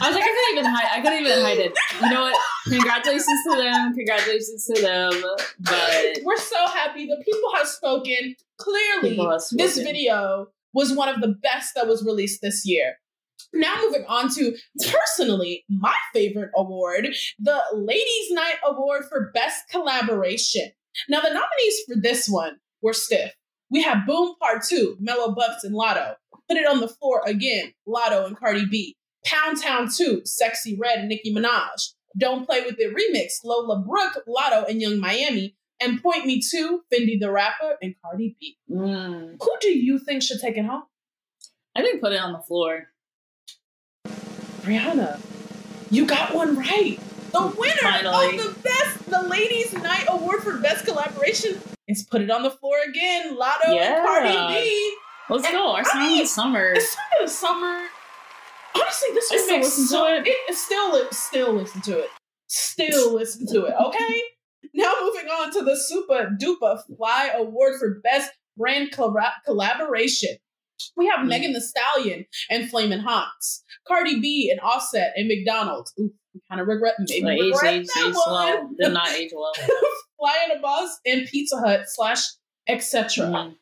[0.00, 0.88] I was like, I couldn't even hide.
[0.92, 1.72] I couldn't even hide it.
[2.00, 2.40] You know what?
[2.68, 3.94] Congratulations to them.
[3.94, 5.12] Congratulations to them.
[5.60, 7.06] But we're so happy.
[7.06, 8.36] The people have spoken.
[8.58, 12.94] Clearly, have this video was one of the best that was released this year.
[13.52, 14.56] Now, moving on to
[14.88, 17.08] personally my favorite award,
[17.38, 20.70] the Ladies' Night Award for Best Collaboration.
[21.08, 23.32] Now, the nominees for this one were stiff.
[23.70, 26.14] We have Boom Part 2, Mellow Bucks and Latto.
[26.48, 28.96] Put It on the Floor again, Latto and Cardi B.
[29.24, 31.92] Pound Town 2, Sexyy Red and Nicki Minaj.
[32.18, 35.56] Don't Play With It remix, Lola Brooke, Latto and Yung Miami.
[35.80, 38.56] And Point Me To, FendiDa Rappa and Cardi B.
[38.70, 40.84] mm, Who do you think should take it home?
[41.74, 42.90] I think put it on the floor.
[44.62, 45.20] Brianna,
[45.90, 46.98] you got one right.
[47.32, 48.38] The winner Finally.
[48.38, 52.50] of the best, the Ladies' Night Award for Best Collaboration is Put It on the
[52.50, 53.96] Floor again, Latto Yeah.
[53.98, 54.96] and Cardi B.
[55.30, 55.72] Let's And go.
[55.72, 56.72] Our I song mean, of the summer.
[56.72, 57.82] It's song of the summer.
[58.76, 60.22] Honestly, this I still makes listen to so, it.
[60.26, 60.54] it.
[60.56, 62.10] Still, still listen to it.
[62.48, 63.74] Still listen to it.
[63.86, 64.22] Okay.
[64.74, 70.36] now moving on to the Super Duper Fly Award for Best Brand collab- Collaboration.
[70.96, 71.28] We have Mm.
[71.28, 75.92] Megan Thee Stallion and Flamin' Hots, Cardi B and Offset and McDonald's.
[76.00, 76.12] Ooh,
[76.50, 78.32] kind of regret maybe Like, age, regret age, that age one.
[78.32, 78.70] well.
[78.80, 79.52] Did not age well.
[80.24, 82.20] Flyana Boss and Pizza Hut slash
[82.68, 83.26] etc.
[83.26, 83.54] Mm.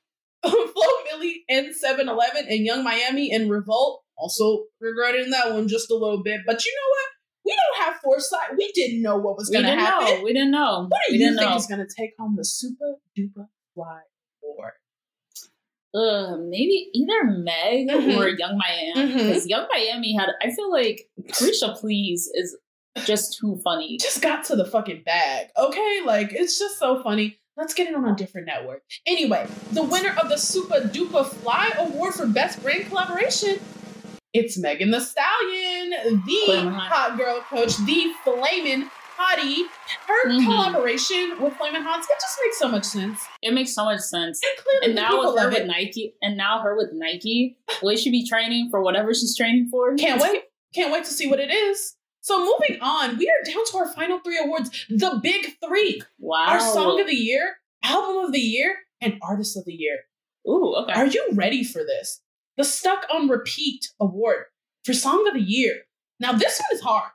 [0.44, 4.02] Flo Milli and 7-Eleven and Yung Miami and Revolt.
[4.16, 6.40] Also regretting that one just a little bit.
[6.46, 7.08] But you know what?
[7.44, 8.56] We don't have foresight.
[8.56, 10.18] We didn't know what was going to happen.
[10.18, 10.22] know.
[10.22, 10.86] We didn't know.
[10.88, 11.56] What do we you didn't think know.
[11.56, 14.00] is going to take home the super duper fly
[14.44, 14.72] award?
[15.94, 18.16] uh, maybe either Meg Mhm.
[18.16, 18.94] or Yung Miami.
[19.12, 19.26] Mhm.
[19.26, 22.56] Because Yung Miami had, I feel like Caresha Please is
[23.04, 23.96] just too funny.
[24.00, 25.48] Just got to the fucking bag.
[25.56, 26.00] Okay?
[26.04, 27.38] Like, it's just so funny.
[27.56, 28.82] Let's get it on a different network.
[29.06, 33.58] Anyway, the winner of the Super Duper Fly Award for Best Brand Collaboration,
[34.32, 35.90] it's Megan Thee Stallion,
[36.24, 37.18] the Flamin' Hot.
[37.18, 39.64] girl coach, the flamin' hottie.
[40.06, 40.44] Her Mhm.
[40.46, 43.20] collaboration with Flamin' Hots, it just makes so much sense.
[43.42, 44.40] It makes so much sense.
[44.42, 45.66] And clearly And now with her with it.
[45.66, 49.94] Nike, and now her with Nike, will she be training for whatever she's training for?
[49.96, 50.44] Can't wait.
[50.74, 51.94] Can't wait to see what it is.
[52.22, 56.00] So moving on, we are down to our final three awards, the big three.
[56.20, 56.46] Wow.
[56.48, 59.98] Our song of the year, album of the year, and artist of the year.
[60.48, 60.92] Ooh, okay.
[60.92, 62.20] Are you ready for this?
[62.56, 64.44] The Stuck on Repeat Award
[64.84, 65.82] for Song of the Year.
[66.20, 67.10] Now, this one is hard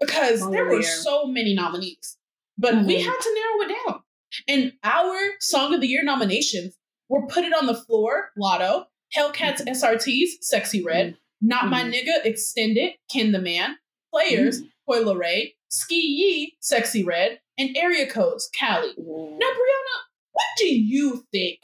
[0.00, 2.16] because there the were so many nominees,
[2.56, 3.04] but we Mhm.
[3.04, 4.02] had to narrow it down.
[4.46, 6.76] And our Song of the Year nominations
[7.08, 8.86] were Put It on the Floor, Latto,
[9.16, 11.92] Hellcats SRTs, Sexyy Red, Not My Mhm.
[11.92, 13.78] Nigga, Extended, Kin the Man,
[14.14, 18.96] Players, Coi Leray, Ski Yee, Sexyy Red, and Area Codes, Kaliii.
[18.98, 19.36] Ooh.
[19.40, 19.96] Now, Brianna,
[20.32, 21.58] what do you think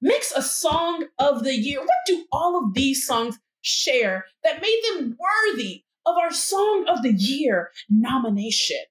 [0.00, 1.78] makes a song of the year?
[1.80, 7.02] What do all of these songs share that made them worthy of our song of
[7.02, 8.82] the year nomination?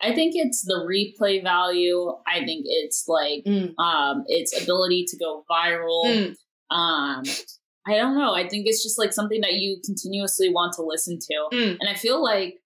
[0.00, 2.12] I think it's the replay value.
[2.24, 3.76] I think it's like Mm.
[3.78, 6.04] um its ability to go viral.
[6.06, 6.36] Mm.
[6.70, 7.22] Um
[7.88, 8.34] I don't know.
[8.34, 11.56] I think it's just like something that you continuously want to listen to.
[11.56, 11.76] Mm.
[11.80, 12.60] And I feel like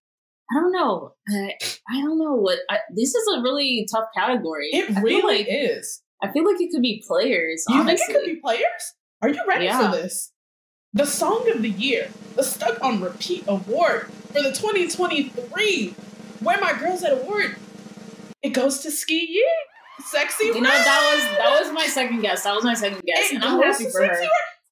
[0.51, 1.13] I don't know.
[1.29, 1.53] I,
[1.89, 4.69] I don't know what I, this is a really tough category.
[4.71, 6.01] It I really like, is.
[6.21, 7.63] I feel like it could be players.
[7.69, 7.97] You honestly.
[8.05, 8.93] think it could be players?
[9.21, 9.91] Are you ready Yeah.
[9.91, 10.31] for this?
[10.93, 15.95] The Song of the Year, the Stuck on Repeat Award for the 2023
[16.41, 17.55] Where My Girls at Award.
[18.43, 19.47] It goes to Ski Yee,
[20.13, 22.43] Sexyy You know that was that was my second guess.
[22.43, 24.09] That was my second guess, It and I'm happy for her.
[24.09, 24.27] Red.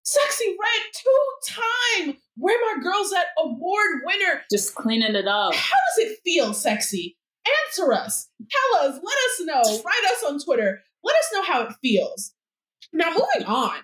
[0.05, 4.41] Sexyy Red, two-time Where My Girls at Award winner.
[4.51, 5.53] Just cleaning it up.
[5.53, 7.17] How does it feel, Sexy?
[7.67, 8.29] Answer us.
[8.49, 8.95] Tell us.
[9.03, 9.83] Let us know.
[9.83, 10.81] Write us on Twitter.
[11.03, 12.33] Let us know how it feels.
[12.93, 13.75] Now, moving on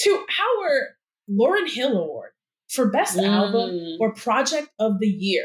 [0.00, 0.88] to our
[1.30, 2.30] Lauryn Hill Award
[2.68, 3.96] for Best Album Mm.
[4.00, 5.44] or Project of the Year.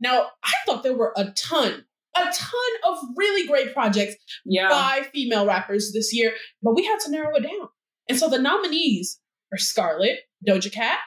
[0.00, 1.84] Now, I thought there were a ton,
[2.16, 4.68] a ton of really great projects Yeah.
[4.68, 7.68] by female rappers this year, but we had to narrow it down.
[8.08, 9.20] And so the nominees
[9.52, 10.98] are Scarlet, Doja Cat,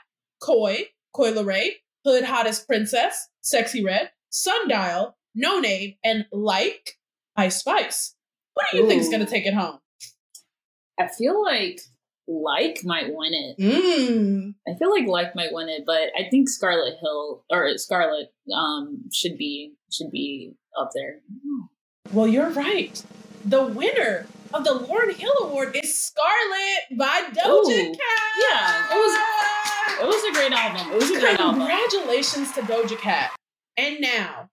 [0.41, 1.69] Coi, Coi Leray,
[2.05, 6.97] Hood Hottest Princess, Sexyy Red, Sundial, Noname, and Like
[7.35, 8.15] Ice Spice.
[8.53, 9.79] What do you think is going to take it home?
[10.99, 11.81] I feel like
[12.27, 13.59] like might win it.
[13.59, 14.55] Mmm.
[14.67, 19.03] I feel like like might win it, but I think Scarlet Hill or Scarlet um
[19.13, 21.19] should be should be up there.
[22.11, 23.01] Well, you're right.
[23.43, 24.25] The winner
[24.55, 27.91] of the Lauryn Hill Award is Scarlet by Doja Ooh.
[27.91, 28.21] Cat.
[28.39, 29.17] Yeah, it was-
[30.01, 30.91] It was a great album.
[30.91, 31.59] It was a great album.
[31.61, 33.31] Congratulations to Doja Cat.
[33.77, 34.49] And now,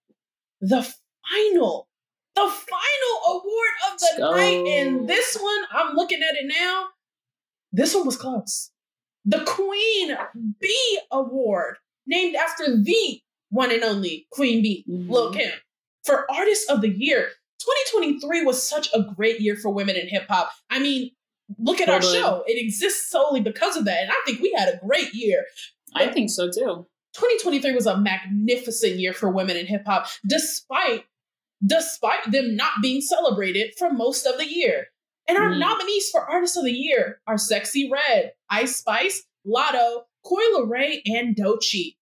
[0.60, 0.82] the
[1.28, 1.88] final,
[2.36, 4.66] the final award of the night.
[4.66, 6.88] And this one, I'm looking at it now.
[7.72, 8.70] This one was close.
[9.24, 10.16] The Queen
[10.60, 15.08] Bee Award, named after the one and only Queen Bee, Mhm.
[15.10, 15.52] Lil Kim,
[16.04, 17.32] for Artist of the Year.
[17.62, 20.50] 2023 was such a great year for women in hip hop.
[20.70, 21.10] I mean,
[21.58, 22.18] look at Totally.
[22.18, 22.44] our show.
[22.46, 24.02] It exists solely because of that.
[24.02, 25.44] And I think we had a great year.
[25.94, 26.86] I think so too.
[27.14, 31.04] 2023 was a magnificent year for women in hip hop, despite
[31.64, 34.86] despite them not being celebrated for most of the year.
[35.28, 35.58] And our Mhm.
[35.60, 41.36] nominees for Artist of the Year are Sexyy Red, Ice Spice, Latto, Coi Leray, and
[41.36, 41.96] Doechii.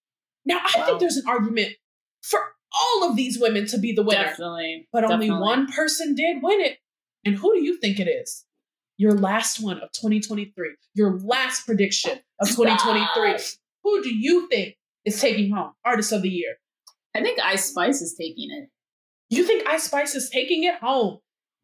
[0.46, 0.86] Now, I Wow.
[0.86, 1.76] think there's an argument
[2.22, 4.88] for all of these women to be the winner, Definitely.
[4.92, 5.42] but only definitely.
[5.46, 6.78] one person did win it.
[7.24, 8.44] And who do you think it is?
[8.96, 10.52] Your last one of 2023,
[10.94, 13.38] your last prediction of 2023.
[13.38, 13.58] Stop.
[13.84, 16.56] Who do you think is taking home Artist of the Year?
[17.14, 18.68] I think Ice Spice is taking it.
[19.30, 21.18] You think Ice Spice is taking it home?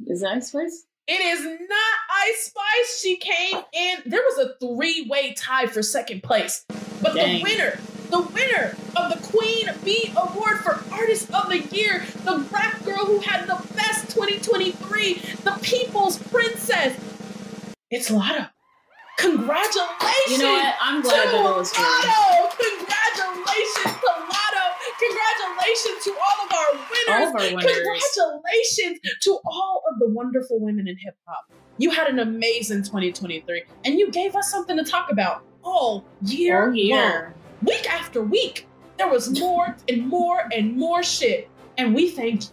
[0.06, 0.86] Is it Ice Spice?
[1.08, 1.96] It is not
[2.28, 3.00] Ice Spice.
[3.00, 3.98] She came in.
[4.06, 6.64] There was a three-way tie for second place,
[7.00, 7.36] but Dang.
[7.38, 7.78] the winner,
[8.10, 13.04] the winner of the Queen Bee Award for Artist of the Year, the rap girl
[13.04, 16.96] who had the best 2023, the People's Princess.
[17.90, 18.48] It's Latto.
[19.18, 20.28] Congratulations!
[20.28, 20.74] You know what?
[20.80, 21.82] I'm glad to that it was her.
[21.82, 22.50] Latto!
[22.58, 24.64] Congratulations to Latto!
[24.98, 27.08] Congratulations to all of our winners!
[27.08, 27.64] All of our winners.
[27.64, 31.50] Congratulations to all of the wonderful women in hip hop.
[31.78, 36.68] You had an amazing 2023 and you gave us something to talk about all year,
[36.68, 36.96] All year.
[36.96, 37.34] long.
[37.62, 38.66] Week after week,
[38.98, 41.48] there was more and more and more shit.
[41.78, 42.48] And we thank you.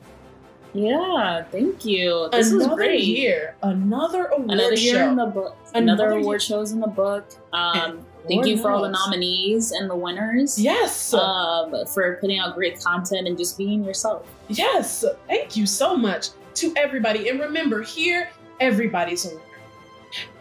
[0.76, 2.30] Yeah, thank you.
[2.32, 3.04] This was another great.
[3.04, 5.10] year, another award Another year show.
[5.10, 5.56] in the book.
[5.76, 6.40] Another, Another award year.
[6.40, 7.26] shows in the book.
[7.54, 10.58] Um, thank you for all the nominees and the winners.
[10.60, 11.14] yes.
[11.14, 14.26] Um, for putting out great content and just being yourself.
[14.48, 17.30] Yes, thank you so much to everybody.
[17.30, 19.42] And remember, here, everybody's a winner.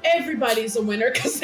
[0.04, 1.40] Everybody's a winner because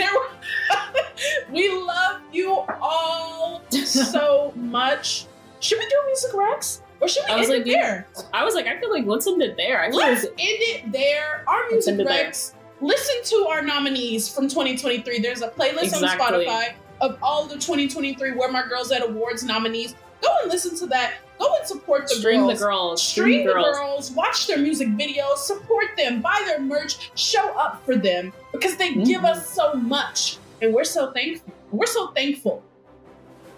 [1.52, 5.26] we love you all so much.
[5.60, 6.82] Should we do music Rex?
[7.00, 8.06] Or should we I was end like, it there?
[8.34, 9.80] I was like, I feel like let's end it there.
[9.80, 11.44] I Let's like end it there.
[11.46, 12.32] Our music there.
[12.80, 15.20] Listen to our nominees from 2023.
[15.20, 16.46] There's a playlist Exactly.
[16.46, 19.94] on Spotify of all the 2023 Where My Girls at Awards nominees.
[20.22, 21.14] Go and listen to that.
[21.39, 22.59] Go and support the Stream girls.
[22.59, 23.02] the girls.
[23.02, 23.77] Stream the girls.
[23.78, 28.77] girls, watch their music videos, support them, buy their merch, show up for them because
[28.77, 29.31] they give Mhm.
[29.31, 30.39] us so much.
[30.60, 31.52] And we're so thankful.
[31.70, 32.62] We're so thankful.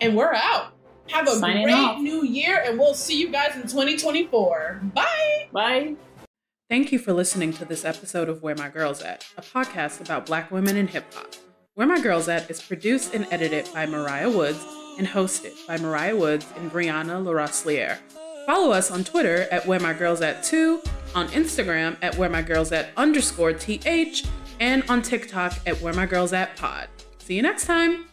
[0.00, 0.72] And we're out.
[1.08, 1.98] Have a Signing great off.
[2.00, 4.80] new year, and we'll see you guys in 2024.
[4.94, 5.48] Bye.
[5.52, 5.94] Bye.
[6.68, 10.24] Thank you for listening to this episode of Where My Girls At, a podcast about
[10.26, 11.34] black women in hip hop.
[11.74, 14.64] Where My Girls At is produced and edited by Mariah Woods
[14.98, 17.98] and hosted by Mariah Woods and Brianna LaRosliere.
[18.46, 20.82] Follow us on Twitter at Where My Girls At 2,
[21.14, 24.26] on Instagram at Where My Girls At underscore TH,
[24.58, 26.88] and on TikTok at Where My Girls At Pod.
[27.18, 28.09] See you next time.